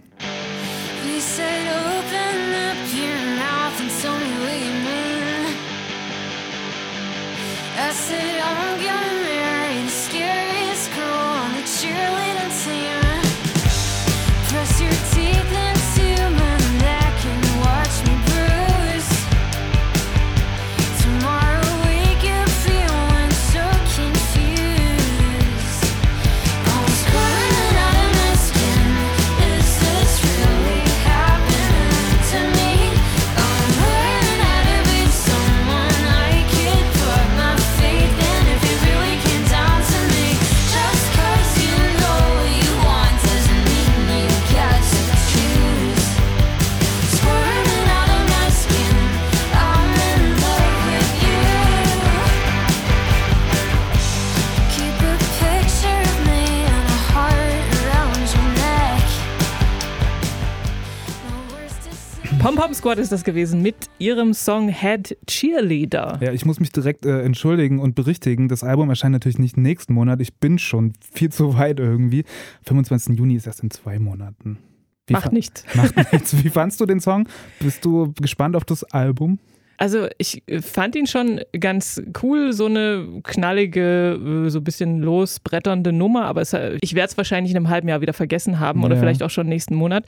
Squad 62.88 63.00
ist 63.00 63.12
das 63.12 63.26
gewesen 63.26 63.62
mit 63.62 63.90
ihrem 64.00 64.34
Song 64.34 64.70
Head 64.70 65.18
Cheerleader. 65.28 66.20
Ja, 66.22 66.32
ich 66.32 66.46
muss 66.46 66.62
mich 66.62 66.72
direkt 66.72 67.06
äh, 67.06 67.22
entschuldigen 67.22 67.80
und 67.80 67.96
berichtigen. 67.96 68.48
Das 68.48 68.64
Album 68.64 68.90
erscheint 68.90 69.12
natürlich 69.12 69.40
nicht 69.40 69.58
nächsten 69.58 69.94
Monat. 69.94 70.22
Ich 70.22 70.36
bin 70.36 70.58
schon 70.58 70.94
viel 71.12 71.30
zu 71.30 71.58
weit 71.58 71.82
irgendwie. 71.82 72.24
25. 72.64 73.18
Juni 73.18 73.36
ist 73.36 73.46
erst 73.46 73.62
in 73.62 73.72
zwei 73.72 74.00
Monaten. 74.00 74.60
Wie 75.06 75.12
Macht 75.12 75.34
nichts. 75.34 75.66
Macht 75.74 75.98
nichts. 76.14 76.42
Wie 76.42 76.48
fandst 76.48 76.80
du 76.80 76.86
den 76.86 77.02
Song? 77.02 77.28
Bist 77.60 77.84
du 77.84 78.14
gespannt 78.22 78.56
auf 78.56 78.64
das 78.64 78.86
Album? 78.86 79.40
Also 79.78 80.08
ich 80.18 80.42
äh, 80.48 80.62
fand 80.62 80.96
ihn 80.96 81.06
schon 81.08 81.40
ganz 81.60 82.02
cool, 82.24 82.52
so 82.52 82.66
eine 82.66 83.22
knallige, 83.24 84.46
äh, 84.46 84.50
so 84.50 84.60
ein 84.60 84.64
bisschen 84.64 85.02
losbretternde 85.02 85.94
Nummer, 85.94 86.26
aber 86.26 86.42
es, 86.42 86.54
äh, 86.54 86.78
ich 86.82 86.96
werde 86.96 87.10
es 87.12 87.18
wahrscheinlich 87.18 87.52
in 87.52 87.58
einem 87.58 87.70
halben 87.70 87.88
Jahr 87.88 88.02
wieder 88.02 88.14
vergessen 88.14 88.60
haben 88.60 88.84
oder 88.84 88.96
Ja. 88.96 89.00
vielleicht 89.02 89.22
auch 89.24 89.30
schon 89.30 89.48
nächsten 89.48 89.76
Monat. 89.76 90.06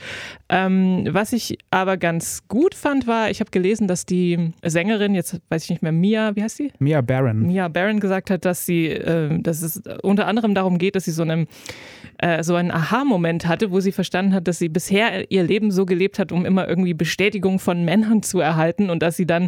Ähm, 0.49 1.07
was 1.11 1.33
ich 1.33 1.57
aber 1.69 1.97
ganz 1.97 2.47
gut 2.47 2.73
fand, 2.73 3.05
war, 3.05 3.29
ich 3.29 3.39
habe 3.39 3.51
gelesen, 3.51 3.87
dass 3.87 4.05
die 4.05 4.51
Sängerin, 4.63 5.13
jetzt 5.13 5.39
weiß 5.49 5.63
ich 5.65 5.69
nicht 5.69 5.83
mehr, 5.83 5.91
Mia, 5.91 6.35
wie 6.35 6.43
heißt 6.43 6.57
sie? 6.57 6.71
Mia 6.79 7.01
Baron. 7.01 7.43
Mia 7.45 7.67
Baron 7.67 7.99
gesagt 7.99 8.31
hat, 8.31 8.45
dass 8.45 8.65
sie, 8.65 8.87
äh, 8.87 9.39
dass 9.39 9.61
es 9.61 9.81
unter 10.01 10.25
anderem 10.27 10.55
darum 10.55 10.77
geht, 10.79 10.95
dass 10.95 11.05
sie 11.05 11.11
so 11.11 11.21
einem 11.21 11.47
äh, 12.21 12.43
so 12.43 12.55
einen 12.55 12.71
Aha-Moment 12.71 13.47
hatte, 13.47 13.71
wo 13.71 13.79
sie 13.79 13.93
verstanden 13.93 14.33
hat, 14.33 14.47
dass 14.47 14.59
sie 14.59 14.67
bisher 14.67 15.31
ihr 15.31 15.43
Leben 15.43 15.71
so 15.71 15.85
gelebt 15.85 16.19
hat, 16.19 16.33
um 16.33 16.45
immer 16.45 16.67
irgendwie 16.67 16.93
Bestätigung 16.93 17.59
von 17.59 17.85
Männern 17.85 18.23
zu 18.23 18.39
erhalten 18.41 18.89
und 18.89 19.01
dass 19.01 19.15
sie 19.15 19.25
dann 19.25 19.47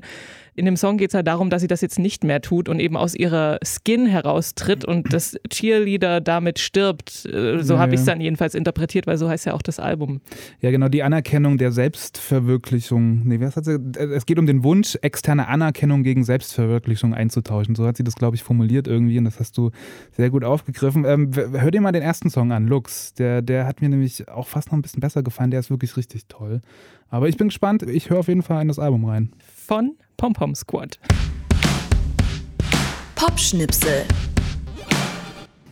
in 0.54 0.66
dem 0.66 0.76
Song 0.76 0.98
geht 0.98 1.12
es 1.12 1.14
halt 1.14 1.28
darum, 1.28 1.50
dass 1.50 1.62
sie 1.62 1.68
das 1.68 1.80
jetzt 1.80 1.98
nicht 1.98 2.24
mehr 2.26 2.42
tut 2.42 2.68
und 2.68 2.80
eben 2.80 2.98
aus 2.98 3.16
ihrer 3.16 3.58
Skin 3.64 4.06
heraustritt 4.06 4.84
und 4.84 5.14
das 5.14 5.38
Cheerleader 5.50 6.20
damit 6.20 6.60
stirbt. 6.60 7.26
Äh, 7.26 7.64
So 7.64 7.76
Ja, 7.76 7.80
habe 7.80 7.94
ich 7.94 8.02
es 8.02 8.06
ja. 8.06 8.14
dann 8.14 8.22
jedenfalls 8.22 8.54
interpretiert, 8.54 9.08
weil 9.08 9.18
so 9.18 9.30
heißt 9.30 9.46
ja 9.46 9.54
auch 9.54 9.62
das 9.62 9.80
Album. 9.80 10.20
Ja, 10.60 10.72
genau, 10.72 10.90
die 10.90 11.04
Anerkennung 11.04 11.58
der 11.58 11.72
Selbstverwirklichung. 11.72 13.26
Nee, 13.26 13.40
was 13.40 13.56
hat 13.56 13.66
sie? 13.66 13.80
Es 13.98 14.26
geht 14.26 14.40
um 14.40 14.46
den 14.46 14.64
Wunsch, 14.64 14.98
externe 15.02 15.48
Anerkennung 15.48 16.04
gegen 16.04 16.24
Selbstverwirklichung 16.24 17.14
einzutauschen. 17.14 17.76
So 17.76 17.86
hat 17.86 17.96
sie 17.96 18.04
das, 18.04 18.16
glaube 18.16 18.36
ich, 18.36 18.44
formuliert 18.44 18.88
irgendwie 18.88 19.18
und 19.18 19.26
das 19.26 19.40
hast 19.40 19.58
du 19.58 19.72
sehr 20.12 20.30
gut 20.30 20.44
aufgegriffen. 20.44 21.06
Ähm, 21.06 21.32
hör 21.34 21.72
dir 21.72 21.82
mal 21.82 21.92
den 21.94 22.04
ersten 22.04 22.30
Song 22.30 22.52
an, 22.52 22.68
Lux. 22.68 23.14
Der, 23.14 23.42
der 23.42 23.66
hat 23.66 23.82
mir 23.82 23.90
nämlich 23.90 24.28
auch 24.28 24.48
fast 24.50 24.68
noch 24.68 24.78
ein 24.78 24.82
bisschen 24.82 25.00
besser 25.00 25.24
gefallen. 25.24 25.52
Der 25.52 25.62
ist 25.62 25.70
wirklich 25.70 25.96
richtig 25.96 26.26
toll. 26.28 26.62
Aber 27.10 27.28
ich 27.28 27.38
bin 27.38 27.50
gespannt. 27.50 27.84
Ich 27.84 28.10
höre 28.10 28.20
auf 28.20 28.28
jeden 28.28 28.42
Fall 28.42 28.62
in 28.62 28.68
das 28.68 28.80
Album 28.80 29.06
rein. 29.06 29.32
Von 29.64 29.96
Pom 30.18 30.34
Pom 30.34 30.56
Squad. 30.56 31.00
Popschnipsel. 33.16 34.06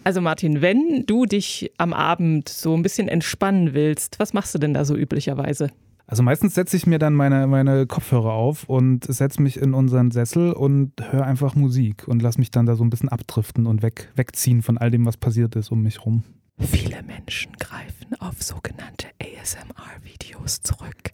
Also 0.03 0.21
Martin, 0.21 0.61
wenn 0.61 1.05
du 1.07 1.25
dich 1.25 1.71
am 1.79 1.93
Abend 1.93 2.47
so 2.47 2.75
ein 2.75 2.83
bisschen 2.83 3.07
entspannen 3.07 3.73
willst, 3.73 4.19
was 4.19 4.33
machst 4.33 4.53
du 4.53 4.59
denn 4.59 4.75
da 4.75 4.85
so 4.85 4.95
üblicherweise? 4.95 5.71
Also 6.05 6.21
meistens 6.21 6.53
setze 6.53 6.77
ich 6.77 6.85
mir 6.85 6.99
dann 6.99 7.15
meine, 7.15 7.47
meine 7.47 7.87
Kopfhörer 7.87 8.31
auf 8.31 8.69
und 8.69 9.05
setze 9.05 9.41
mich 9.41 9.57
in 9.57 9.73
unseren 9.73 10.11
Sessel 10.11 10.53
und 10.53 10.93
höre 11.11 11.25
einfach 11.25 11.55
Musik 11.55 12.07
und 12.07 12.21
lass 12.21 12.37
mich 12.37 12.51
dann 12.51 12.67
da 12.67 12.75
so 12.75 12.83
ein 12.83 12.91
bisschen 12.91 13.09
abdriften 13.09 13.65
und 13.65 13.81
weg, 13.81 14.09
wegziehen 14.15 14.61
von 14.61 14.77
all 14.77 14.91
dem, 14.91 15.05
was 15.07 15.17
passiert 15.17 15.55
ist 15.55 15.71
um 15.71 15.81
mich 15.81 16.05
rum. 16.05 16.23
Viele 16.59 17.01
Menschen 17.01 17.53
greifen 17.59 18.13
auf 18.19 18.41
sogenannte 18.43 19.07
ASMR-Videos 19.19 20.61
zurück. 20.61 21.13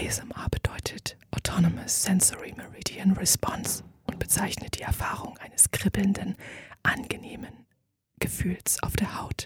ASMR 0.00 0.48
bedeutet 0.50 1.18
Autonomous 1.30 2.04
Sensory 2.04 2.54
Meridian 2.56 3.12
Response 3.12 3.84
und 4.06 4.18
bezeichnet 4.18 4.78
die 4.78 4.82
Erfahrung 4.82 5.36
eines 5.38 5.70
kribbelnden, 5.72 6.36
angenehmen 6.82 7.66
Gefühls 8.18 8.82
auf 8.82 8.96
der 8.96 9.20
Haut. 9.20 9.44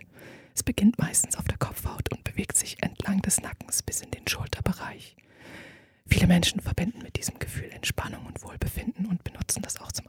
Es 0.55 0.63
beginnt 0.63 0.97
meistens 0.97 1.35
auf 1.35 1.47
der 1.47 1.59
Kopfhaut 1.59 2.13
und 2.13 2.23
bewegt 2.23 2.57
sich 2.57 2.81
entlang 2.85 3.21
des 3.23 3.41
Nackens 3.41 3.83
bis 3.83 4.01
in 4.01 4.13
den 4.13 4.29
Schulterbereich. 4.29 5.17
Viele 6.07 6.29
Menschen 6.29 6.61
verbinden 6.61 7.03
mit 7.03 7.17
diesem 7.17 7.41
Gefühl 7.41 7.71
Entspannung 7.73 8.25
und 8.25 8.41
Wohlbefinden 8.45 9.07
und 9.07 9.25
benutzen 9.25 9.61
das 9.61 9.81
auch 9.81 9.91
zum. 9.91 10.04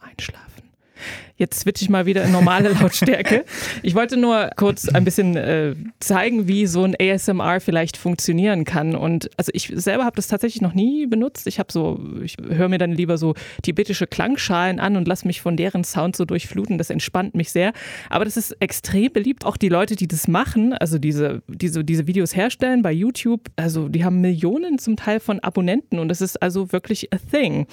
Jetzt 1.38 1.60
switche 1.60 1.84
ich 1.84 1.90
mal 1.90 2.06
wieder 2.06 2.24
in 2.24 2.32
normale 2.32 2.70
Lautstärke. 2.82 3.44
Ich 3.84 3.94
wollte 3.94 4.16
nur 4.16 4.50
kurz 4.56 4.88
ein 4.88 5.04
bisschen 5.04 5.36
äh, 5.36 5.76
zeigen, 6.00 6.48
wie 6.48 6.66
so 6.66 6.84
ein 6.84 6.96
ASMR 7.00 7.60
vielleicht 7.60 7.98
funktionieren 7.98 8.64
kann. 8.64 8.96
Und 8.96 9.30
also 9.36 9.52
ich 9.54 9.72
selber 9.76 10.06
habe 10.06 10.16
das 10.16 10.28
tatsächlich 10.28 10.62
noch 10.62 10.74
nie 10.74 11.08
benutzt. 11.08 11.46
Ich 11.48 11.60
habe 11.60 11.74
so, 11.74 12.00
ich 12.24 12.38
höre 12.48 12.70
mir 12.70 12.78
dann 12.78 12.94
lieber 12.94 13.18
so 13.18 13.34
tibetische 13.64 14.08
Klangschalen 14.08 14.80
an 14.80 14.96
und 14.96 15.10
lasse 15.10 15.28
mich 15.28 15.42
von 15.42 15.58
deren 15.58 15.84
Sound 15.84 16.16
so 16.16 16.24
durchfluten. 16.24 16.78
Das 16.78 16.90
entspannt 16.90 17.36
mich 17.36 17.52
sehr. 17.52 17.74
Aber 18.10 18.24
das 18.24 18.38
ist 18.38 18.54
extrem 18.62 19.12
beliebt. 19.12 19.46
Auch 19.46 19.58
die 19.58 19.70
Leute, 19.70 19.98
die 19.98 20.08
das 20.08 20.30
machen, 20.30 20.72
also 20.72 20.98
diese, 21.00 21.42
diese, 21.50 21.84
diese 21.84 22.08
Videos 22.08 22.34
herstellen 22.34 22.82
bei 22.82 22.94
YouTube, 22.94 23.50
also 23.58 23.90
die 23.90 24.06
haben 24.06 24.22
Millionen 24.22 24.80
zum 24.80 24.96
Teil 24.96 25.20
von 25.20 25.42
Abonnenten 25.42 26.00
und 26.00 26.08
das 26.08 26.22
ist 26.22 26.42
also 26.42 26.72
wirklich 26.72 27.14
a 27.14 27.18
thing. 27.18 27.68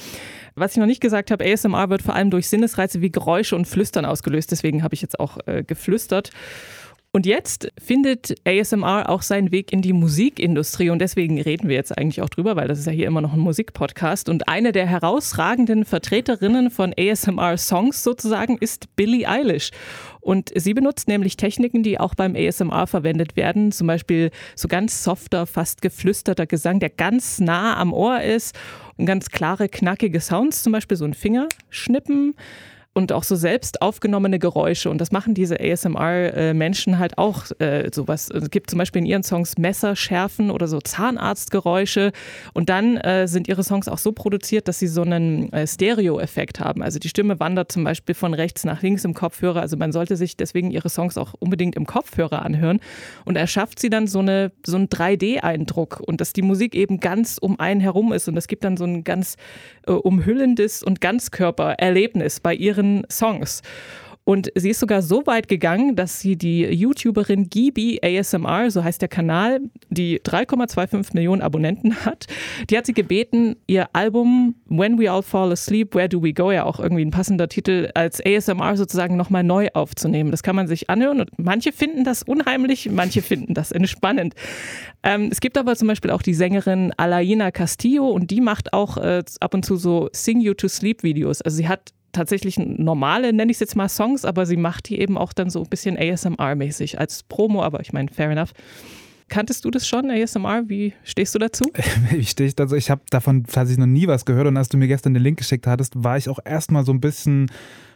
Was 0.54 0.72
ich 0.72 0.78
noch 0.78 0.86
nicht 0.86 1.00
gesagt 1.00 1.30
habe, 1.30 1.44
ASMR 1.44 1.90
wird 1.90 2.02
vor 2.02 2.14
allem 2.14 2.30
durch 2.30 2.48
Sinnesreize 2.48 3.00
wie 3.00 3.10
Geräusche 3.10 3.56
und 3.56 3.66
Flüstern 3.66 4.04
ausgelöst. 4.04 4.50
Deswegen 4.50 4.82
habe 4.82 4.94
ich 4.94 5.02
jetzt 5.02 5.18
auch 5.18 5.38
äh, 5.46 5.62
geflüstert. 5.62 6.30
Und 7.14 7.26
jetzt 7.26 7.70
findet 7.78 8.34
ASMR 8.46 9.10
auch 9.10 9.20
seinen 9.20 9.52
Weg 9.52 9.70
in 9.70 9.82
die 9.82 9.92
Musikindustrie 9.92 10.88
und 10.88 10.98
deswegen 10.98 11.38
reden 11.38 11.68
wir 11.68 11.76
jetzt 11.76 11.96
eigentlich 11.98 12.22
auch 12.22 12.30
drüber, 12.30 12.56
weil 12.56 12.68
das 12.68 12.78
ist 12.78 12.86
ja 12.86 12.92
hier 12.92 13.06
immer 13.06 13.20
noch 13.20 13.34
ein 13.34 13.38
Musikpodcast. 13.38 14.30
Und 14.30 14.48
eine 14.48 14.72
der 14.72 14.86
herausragenden 14.86 15.84
Vertreterinnen 15.84 16.70
von 16.70 16.94
ASMR-Songs 16.98 18.02
sozusagen 18.02 18.56
ist 18.56 18.96
Billie 18.96 19.28
Eilish. 19.28 19.72
Und 20.22 20.52
sie 20.54 20.72
benutzt 20.72 21.08
nämlich 21.08 21.36
Techniken, 21.36 21.82
die 21.82 21.98
auch 21.98 22.14
beim 22.14 22.36
ASMR 22.36 22.86
verwendet 22.86 23.36
werden, 23.36 23.72
zum 23.72 23.88
Beispiel 23.88 24.30
so 24.54 24.68
ganz 24.68 25.02
softer, 25.02 25.46
fast 25.46 25.82
geflüsterter 25.82 26.46
Gesang, 26.46 26.78
der 26.78 26.90
ganz 26.90 27.40
nah 27.40 27.76
am 27.76 27.92
Ohr 27.92 28.22
ist. 28.22 28.56
Und 28.96 29.06
ganz 29.06 29.30
klare, 29.30 29.68
knackige 29.68 30.20
Sounds, 30.20 30.62
zum 30.62 30.72
Beispiel 30.72 30.96
so 30.96 31.04
ein 31.04 31.14
Fingerschnippen 31.14 32.34
und 32.94 33.12
auch 33.12 33.24
so 33.24 33.36
selbst 33.36 33.80
aufgenommene 33.80 34.38
Geräusche. 34.38 34.90
Und 34.90 35.00
das 35.00 35.12
machen 35.12 35.32
diese 35.32 35.58
ASMR-Menschen 35.58 36.98
halt 36.98 37.16
auch 37.16 37.44
äh, 37.58 37.88
sowas. 37.92 38.28
Es 38.28 38.50
gibt 38.50 38.68
zum 38.68 38.78
Beispiel 38.78 39.00
in 39.00 39.06
ihren 39.06 39.22
Songs 39.22 39.56
Messerschärfen 39.56 40.50
oder 40.50 40.68
so 40.68 40.78
Zahnarztgeräusche. 40.78 42.12
Und 42.52 42.68
dann 42.68 42.98
äh, 42.98 43.26
sind 43.28 43.48
ihre 43.48 43.64
Songs 43.64 43.88
auch 43.88 43.96
so 43.96 44.12
produziert, 44.12 44.68
dass 44.68 44.78
sie 44.78 44.88
so 44.88 45.02
einen 45.02 45.50
äh, 45.54 45.66
Stereo-Effekt 45.66 46.60
haben. 46.60 46.82
Also 46.82 46.98
die 46.98 47.08
Stimme 47.08 47.40
wandert 47.40 47.72
zum 47.72 47.82
Beispiel 47.82 48.14
von 48.14 48.34
rechts 48.34 48.64
nach 48.64 48.82
links 48.82 49.04
im 49.06 49.14
Kopfhörer. 49.14 49.60
Also 49.62 49.78
man 49.78 49.92
sollte 49.92 50.16
sich 50.16 50.36
deswegen 50.36 50.70
ihre 50.70 50.90
Songs 50.90 51.16
auch 51.16 51.32
unbedingt 51.38 51.76
im 51.76 51.86
Kopfhörer 51.86 52.44
anhören. 52.44 52.80
Und 53.24 53.36
er 53.36 53.46
schafft 53.46 53.78
sie 53.78 53.88
dann 53.88 54.06
so, 54.06 54.18
eine, 54.18 54.52
so 54.66 54.76
einen 54.76 54.88
3D-Eindruck 54.88 56.02
und 56.06 56.20
dass 56.20 56.34
die 56.34 56.42
Musik 56.42 56.74
eben 56.74 57.00
ganz 57.00 57.38
um 57.40 57.58
einen 57.58 57.80
herum 57.80 58.12
ist. 58.12 58.28
Und 58.28 58.36
es 58.36 58.48
gibt 58.48 58.64
dann 58.64 58.76
so 58.76 58.84
ein 58.84 59.02
ganz 59.02 59.36
äh, 59.86 59.92
umhüllendes 59.92 60.82
und 60.82 61.00
Ganzkörpererlebnis 61.00 62.40
bei 62.40 62.54
ihren 62.54 62.81
Songs. 63.10 63.62
Und 64.24 64.52
sie 64.54 64.70
ist 64.70 64.78
sogar 64.78 65.02
so 65.02 65.26
weit 65.26 65.48
gegangen, 65.48 65.96
dass 65.96 66.20
sie 66.20 66.36
die 66.36 66.64
YouTuberin 66.64 67.50
Gibi 67.50 67.98
ASMR, 68.02 68.70
so 68.70 68.84
heißt 68.84 69.02
der 69.02 69.08
Kanal, 69.08 69.60
die 69.90 70.20
3,25 70.20 71.14
Millionen 71.14 71.42
Abonnenten 71.42 71.96
hat, 72.04 72.26
die 72.70 72.78
hat 72.78 72.86
sie 72.86 72.92
gebeten, 72.92 73.56
ihr 73.66 73.88
Album 73.94 74.54
When 74.66 74.98
We 75.00 75.10
All 75.10 75.24
Fall 75.24 75.50
Asleep, 75.50 75.94
Where 75.96 76.08
Do 76.08 76.22
We 76.22 76.32
Go, 76.32 76.52
ja 76.52 76.64
auch 76.64 76.78
irgendwie 76.78 77.04
ein 77.04 77.10
passender 77.10 77.48
Titel, 77.48 77.90
als 77.94 78.24
ASMR 78.24 78.76
sozusagen 78.76 79.16
nochmal 79.16 79.42
neu 79.42 79.68
aufzunehmen. 79.74 80.30
Das 80.30 80.44
kann 80.44 80.54
man 80.54 80.68
sich 80.68 80.88
anhören 80.88 81.20
und 81.20 81.30
manche 81.36 81.72
finden 81.72 82.04
das 82.04 82.22
unheimlich, 82.22 82.88
manche 82.92 83.22
finden 83.22 83.54
das 83.54 83.72
entspannend. 83.72 84.34
Ähm, 85.02 85.30
es 85.32 85.40
gibt 85.40 85.58
aber 85.58 85.74
zum 85.74 85.88
Beispiel 85.88 86.12
auch 86.12 86.22
die 86.22 86.34
Sängerin 86.34 86.92
Alaina 86.96 87.50
Castillo 87.50 88.08
und 88.08 88.30
die 88.30 88.40
macht 88.40 88.72
auch 88.72 88.98
äh, 88.98 89.24
ab 89.40 89.54
und 89.54 89.64
zu 89.64 89.74
so 89.74 90.10
Sing 90.12 90.40
You 90.40 90.54
to 90.54 90.68
Sleep 90.68 91.02
Videos. 91.02 91.42
Also 91.42 91.56
sie 91.56 91.66
hat 91.66 91.92
tatsächlich 92.12 92.58
normale, 92.58 93.32
nenne 93.32 93.50
ich 93.50 93.56
es 93.56 93.60
jetzt 93.60 93.76
mal, 93.76 93.88
Songs, 93.88 94.24
aber 94.24 94.46
sie 94.46 94.56
macht 94.56 94.88
die 94.88 95.00
eben 95.00 95.18
auch 95.18 95.32
dann 95.32 95.50
so 95.50 95.62
ein 95.62 95.68
bisschen 95.68 95.96
ASMR-mäßig 95.96 96.98
als 96.98 97.22
Promo, 97.24 97.62
aber 97.62 97.80
ich 97.80 97.92
meine, 97.92 98.08
fair 98.08 98.30
enough. 98.30 98.52
Kanntest 99.28 99.64
du 99.64 99.70
das 99.70 99.88
schon, 99.88 100.10
ASMR? 100.10 100.64
Wie 100.68 100.92
stehst 101.04 101.34
du 101.34 101.38
dazu? 101.38 101.64
Wie 102.10 102.24
stehe 102.24 102.48
ich 102.48 102.54
dazu? 102.54 102.74
Ich 102.76 102.90
habe 102.90 103.00
davon 103.08 103.44
tatsächlich 103.44 103.78
noch 103.78 103.86
nie 103.86 104.06
was 104.06 104.26
gehört 104.26 104.46
und 104.46 104.56
als 104.56 104.68
du 104.68 104.76
mir 104.76 104.88
gestern 104.88 105.14
den 105.14 105.22
Link 105.22 105.38
geschickt 105.38 105.66
hattest, 105.66 106.04
war 106.04 106.18
ich 106.18 106.28
auch 106.28 106.38
erstmal 106.44 106.84
so 106.84 106.92
ein 106.92 107.00
bisschen 107.00 107.50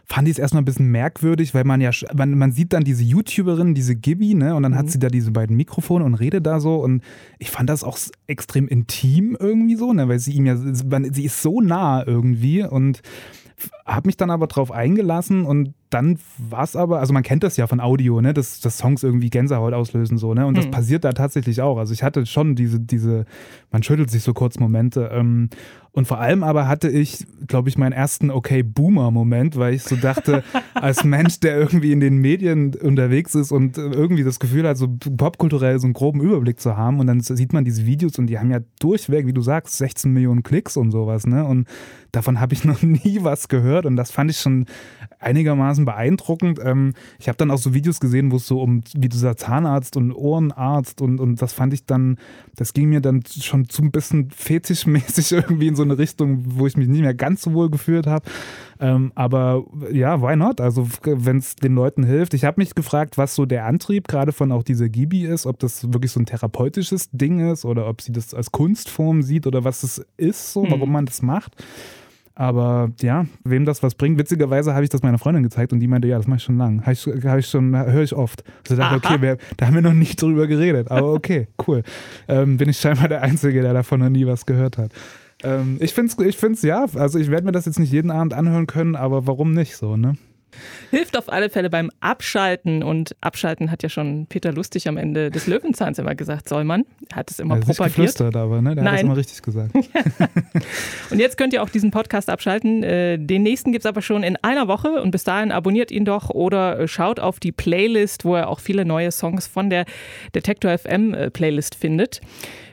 fand 0.09 0.29
ich 0.29 0.35
es 0.35 0.39
erstmal 0.39 0.63
ein 0.63 0.65
bisschen 0.65 0.91
merkwürdig, 0.91 1.53
weil 1.53 1.65
man 1.65 1.81
ja, 1.81 1.91
man, 2.15 2.39
man 2.39 2.53
sieht 2.53 2.73
dann 2.73 2.85
diese 2.85 3.03
YouTuberin, 3.03 3.75
diese 3.75 3.97
Gibby, 3.97 4.35
ne, 4.35 4.55
und 4.55 4.63
dann 4.63 4.73
mhm. 4.73 4.77
hat 4.77 4.91
sie 4.91 5.01
da 5.01 5.09
diese 5.09 5.33
beiden 5.33 5.57
Mikrofone 5.57 6.05
und 6.05 6.15
redet 6.15 6.47
da 6.47 6.61
so 6.61 6.77
und 6.77 7.03
ich 7.39 7.51
fand 7.51 7.69
das 7.69 7.83
auch 7.83 7.99
extrem 8.29 8.69
intim 8.69 9.37
irgendwie 9.39 9.75
so, 9.75 9.93
ne, 9.93 10.09
weil 10.09 10.21
sie 10.21 10.33
ihm 10.33 10.47
ja, 10.47 10.57
sie 10.57 11.25
ist 11.25 11.43
so 11.43 11.61
nah 11.61 12.07
irgendwie 12.07 12.63
und 12.63 13.03
habe 13.85 14.09
mich 14.09 14.17
dann 14.17 14.31
aber 14.31 14.47
drauf 14.47 14.71
eingelassen 14.71 15.45
und 15.45 15.75
dann 15.97 16.19
war 16.37 16.63
es 16.63 16.77
aber, 16.77 17.01
also 17.01 17.15
man 17.15 17.23
kennt 17.23 17.43
das 17.43 17.57
ja 17.57 17.67
von 17.67 17.81
Audio, 17.81 18.21
ne, 18.21 18.35
dass, 18.35 18.61
dass 18.61 18.77
Songs 18.77 19.03
irgendwie 19.03 19.31
Gänsehaut 19.31 19.73
auslösen, 19.73 20.19
so, 20.19 20.35
ne? 20.35 20.47
Und 20.47 20.57
das 20.59 20.67
Hm. 20.67 20.71
passiert 20.71 21.05
da 21.05 21.13
tatsächlich 21.13 21.63
auch. 21.63 21.79
Also 21.79 21.95
ich 21.95 22.03
hatte 22.03 22.27
schon 22.27 22.55
diese, 22.55 22.79
diese, 22.79 23.25
man 23.73 23.83
schüttelt 23.83 24.11
sich 24.11 24.23
so 24.23 24.35
kurz 24.35 24.59
Momente. 24.59 25.11
Ähm, 25.11 25.49
und 25.93 26.07
vor 26.07 26.21
allem 26.21 26.43
aber 26.43 26.69
hatte 26.69 26.91
ich, 26.91 27.27
glaube 27.47 27.71
ich, 27.71 27.79
meinen 27.79 27.93
ersten 27.93 28.31
Okay-Boomer-Moment, 28.31 29.57
weil 29.57 29.73
ich 29.73 29.83
so 29.83 29.97
dachte, 29.97 30.45
als 30.75 31.05
Mensch, 31.05 31.41
der 31.41 31.57
irgendwie 31.57 31.91
in 31.91 32.01
den 32.01 32.19
Medien 32.19 32.75
unterwegs 32.75 33.35
ist 33.35 33.51
und 33.51 33.79
irgendwie 33.79 34.23
das 34.23 34.39
Gefühl 34.39 34.69
hat, 34.69 34.77
so 34.77 34.89
popkulturell 34.89 35.79
so 35.79 35.87
einen 35.87 35.95
groben 35.95 36.21
Überblick 36.21 36.61
zu 36.61 36.77
haben. 36.77 37.01
Und 37.01 37.07
dann 37.07 37.21
sieht 37.21 37.55
man 37.55 37.65
diese 37.65 37.87
Videos 37.87 38.19
und 38.19 38.27
die 38.27 38.39
haben 38.39 38.51
ja 38.51 38.59
durchweg, 38.79 39.27
wie 39.27 39.33
du 39.33 39.41
sagst, 39.41 39.79
16 39.79 40.13
Millionen 40.13 40.43
Klicks 40.43 40.77
und 40.77 40.91
sowas, 40.91 41.27
ne? 41.27 41.47
Und 41.47 41.67
davon 42.13 42.41
habe 42.41 42.53
ich 42.53 42.65
noch 42.65 42.83
nie 43.07 43.21
was 43.23 43.49
gehört 43.49 43.87
und 43.87 43.97
das 43.97 44.11
fand 44.11 44.31
ich 44.31 44.39
schon 44.39 44.67
einigermaßen 45.19 45.86
beeindruckend. 45.87 46.61
Ähm, 46.63 46.93
ich 47.19 47.29
habe 47.29 47.39
dann 47.39 47.51
auch 47.51 47.59
so 47.59 47.73
Videos 47.73 47.99
gesehen, 48.01 48.31
wo 48.31 48.37
es 48.37 48.47
so 48.47 48.61
um, 48.61 48.83
wie 48.95 49.09
dieser 49.09 49.37
Zahnarzt 49.37 49.97
und 49.97 50.13
Ohrenarzt 50.13 51.01
und, 51.01 51.19
und 51.19 51.41
das 51.41 51.55
fand 51.55 51.73
ich 51.73 51.87
dann, 51.87 52.19
das 52.55 52.75
ging 52.75 52.91
mir 52.91 53.01
dann 53.01 53.23
schon 53.27 53.69
zu 53.71 53.83
ein 53.83 53.91
bisschen 53.91 54.31
fetischmäßig 54.31 55.33
irgendwie 55.33 55.69
in 55.69 55.77
so 55.77 55.83
eine 55.83 55.97
Richtung, 55.97 56.43
wo 56.47 56.67
ich 56.67 56.77
mich 56.77 56.89
nicht 56.89 57.01
mehr 57.01 57.15
ganz 57.15 57.41
so 57.41 57.55
wohl 57.55 57.71
gefühlt 57.71 58.07
habe. 58.07 58.29
Ähm, 58.79 59.13
aber 59.15 59.65
ja, 59.91 60.21
why 60.21 60.37
not? 60.37 60.61
Also 60.61 60.87
wenn 61.03 61.39
es 61.39 61.57
den 61.57 61.75
Leuten 61.75 62.05
hilft. 62.05 62.35
Ich 62.35 62.45
habe 62.45 62.61
mich 62.61 62.75
gefragt, 62.75 63.17
was 63.17 63.35
so 63.35 63.47
der 63.47 63.65
Antrieb 63.65 64.07
gerade 64.09 64.33
von 64.33 64.53
auch 64.53 64.63
dieser 64.63 64.91
Gibi 64.91 65.25
ist, 65.25 65.47
ob 65.47 65.59
das 65.59 65.93
wirklich 65.93 66.13
so 66.13 66.21
ein 66.21 66.27
therapeutisches 66.27 67.09
Ding 67.13 67.51
ist 67.51 67.65
oder 67.65 67.89
ob 67.89 68.03
sie 68.03 68.13
das 68.13 68.35
als 68.35 68.53
Kunstform 68.53 69.23
sieht 69.23 69.47
oder 69.47 69.65
was 69.65 69.83
es 69.83 70.05
ist, 70.19 70.53
so, 70.53 70.65
warum 70.69 70.89
Mhm. 70.89 70.93
man 70.93 71.07
das 71.07 71.23
macht. 71.23 71.57
Aber 72.39 72.93
ja, 73.01 73.25
wem 73.45 73.65
das 73.65 73.83
was 73.83 73.95
bringt. 73.95 74.19
Witzigerweise 74.19 74.75
habe 74.75 74.85
ich 74.85 74.91
das 74.91 75.03
meiner 75.03 75.19
Freundin 75.19 75.43
gezeigt 75.43 75.73
und 75.73 75.81
die 75.81 75.89
meinte, 75.89 76.07
ja, 76.07 76.19
das 76.19 76.27
mache 76.27 76.37
ich 76.37 76.43
schon 76.43 76.59
lang. 76.59 76.83
Habe 76.83 76.93
ich, 76.93 77.07
hab 77.07 77.39
ich 77.39 77.47
schon, 77.47 77.75
höre 77.75 78.03
ich 78.03 78.15
oft. 78.15 78.45
Also 78.65 78.77
dachte, 78.77 79.07
Aha. 79.07 79.15
okay, 79.15 79.23
wir, 79.23 79.39
da 79.57 79.67
haben 79.67 79.75
wir 79.75 79.81
noch 79.81 79.95
nicht 79.95 80.21
drüber 80.21 80.47
geredet. 80.47 80.91
Aber 80.91 81.15
okay, 81.15 81.49
cool. 81.67 81.83
Ähm, 82.29 82.59
bin 82.59 82.69
ich 82.69 82.79
scheinbar 82.79 83.09
der 83.09 83.23
Einzige, 83.23 83.63
der 83.63 83.73
davon 83.73 84.01
noch 84.01 84.11
nie 84.11 84.27
was 84.27 84.45
gehört 84.45 84.77
hat. 84.77 84.93
Ähm, 85.45 85.79
ich 85.81 85.95
finde 85.95 86.13
es, 86.13 86.27
ich 86.27 86.37
find's, 86.37 86.61
ja, 86.61 86.85
also 86.95 87.19
ich 87.19 87.31
werde 87.31 87.47
mir 87.47 87.53
das 87.53 87.65
jetzt 87.65 87.79
nicht 87.79 87.93
jeden 87.93 88.11
Abend 88.11 88.35
anhören 88.35 88.67
können, 88.67 88.97
aber 88.97 89.27
warum 89.27 89.53
nicht 89.53 89.75
so, 89.75 89.97
ne? 89.97 90.19
Hilft 90.91 91.17
auf 91.19 91.31
alle 91.31 91.51
Fälle 91.51 91.69
beim 91.71 91.91
Abschalten. 92.01 92.83
Und 92.83 93.15
Abschalten 93.21 93.71
hat 93.71 93.83
ja 93.83 93.89
schon 93.89 94.27
Peter 94.29 94.53
Lustig 94.53 94.89
am 94.89 94.97
Ende 94.97 95.31
des 95.31 95.47
Löwenzahns 95.47 95.99
immer 95.99 96.15
gesagt, 96.15 96.49
soll 96.49 96.65
man. 96.65 96.85
Er 97.11 97.17
hat 97.17 97.31
es 97.31 97.39
immer 97.39 97.55
Er 97.57 97.61
hat 97.61 97.69
nicht 97.69 97.77
propagiert. 97.77 97.97
geflüstert, 97.97 98.37
aber 98.37 98.63
ne? 98.63 98.75
Der 98.75 98.85
hat 98.85 98.93
das 98.93 98.95
Nein. 98.97 99.07
immer 99.07 99.17
richtig 99.17 99.43
gesagt. 99.43 99.75
Und 101.11 101.19
jetzt 101.19 101.37
könnt 101.37 101.53
ihr 101.53 101.63
auch 101.63 101.69
diesen 101.69 101.91
Podcast 101.91 102.31
abschalten. 102.31 102.83
Äh, 102.83 103.19
Den 103.19 103.43
nächsten 103.43 103.73
gibt 103.73 103.85
es 103.85 103.89
aber 103.89 104.03
schon 104.03 104.23
in 104.23 104.37
einer 104.43 104.69
Woche 104.69 105.03
und 105.03 105.11
bis 105.11 105.25
dahin 105.25 105.53
abonniert 105.53 105.91
ihn 105.91 106.05
doch 106.05 106.31
oder 106.31 106.81
äh, 106.81 106.89
schaut 106.89 107.21
auf 107.21 107.41
die 107.41 107.53
Playlist, 107.53 108.25
wo 108.25 108.37
ihr 108.37 108.49
auch 108.49 108.61
viele 108.61 108.85
neue 108.85 109.11
Songs 109.13 109.47
von 109.47 109.71
der 109.71 109.85
Detektor 110.35 110.77
FM 110.77 111.15
äh, 111.15 111.31
Playlist 111.31 111.75
findet. 111.75 112.21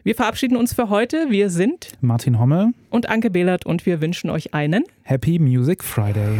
Wir 0.04 0.16
verabschieden 0.16 0.58
uns 0.58 0.74
für 0.74 0.90
heute. 0.90 1.28
Wir 1.30 1.50
sind 1.50 1.90
Martin 2.02 2.40
Hommel, 2.40 2.72
und 2.90 3.10
Anke 3.10 3.30
Behlert 3.30 3.66
und 3.66 3.86
wir 3.86 4.02
wünschen 4.02 4.30
euch 4.30 4.54
einen 4.54 4.84
Happy 5.04 5.40
Music 5.40 5.84
Friday. 5.84 6.40